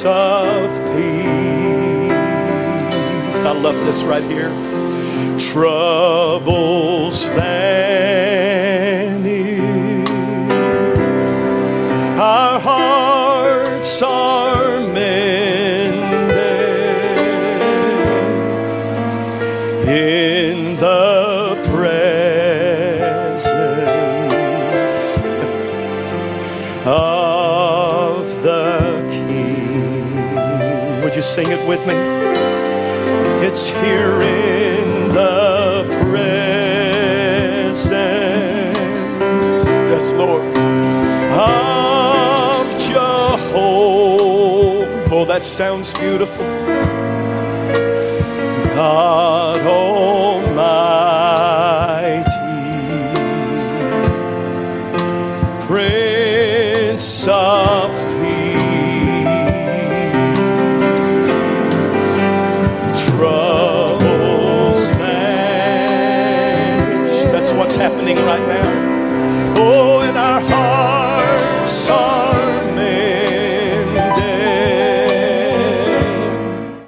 Prince 0.00 0.16
of 0.16 0.70
Peace. 0.96 2.10
I 3.44 3.52
love 3.52 3.76
this 3.84 4.02
right 4.02 4.24
here. 4.24 4.48
Troubles 5.38 7.26
vanish, 7.28 8.08
our 12.18 12.60
hearts 12.60 14.02
are 14.02 14.80
mended 14.80 16.00
in 19.86 20.76
the 20.76 21.56
presence 21.70 23.46
of 26.86 27.19
you 31.20 31.24
sing 31.24 31.50
it 31.50 31.68
with 31.68 31.86
me? 31.86 31.92
It's 33.46 33.68
here 33.68 34.22
in 34.22 35.08
the 35.10 35.84
presence, 36.00 37.84
yes, 39.92 40.12
Lord, 40.12 40.40
of 41.30 42.70
Jehovah. 42.78 44.08
Oh, 45.14 45.26
that 45.26 45.44
sounds 45.44 45.92
beautiful. 45.92 46.46
God 48.74 49.60
oh. 49.66 50.19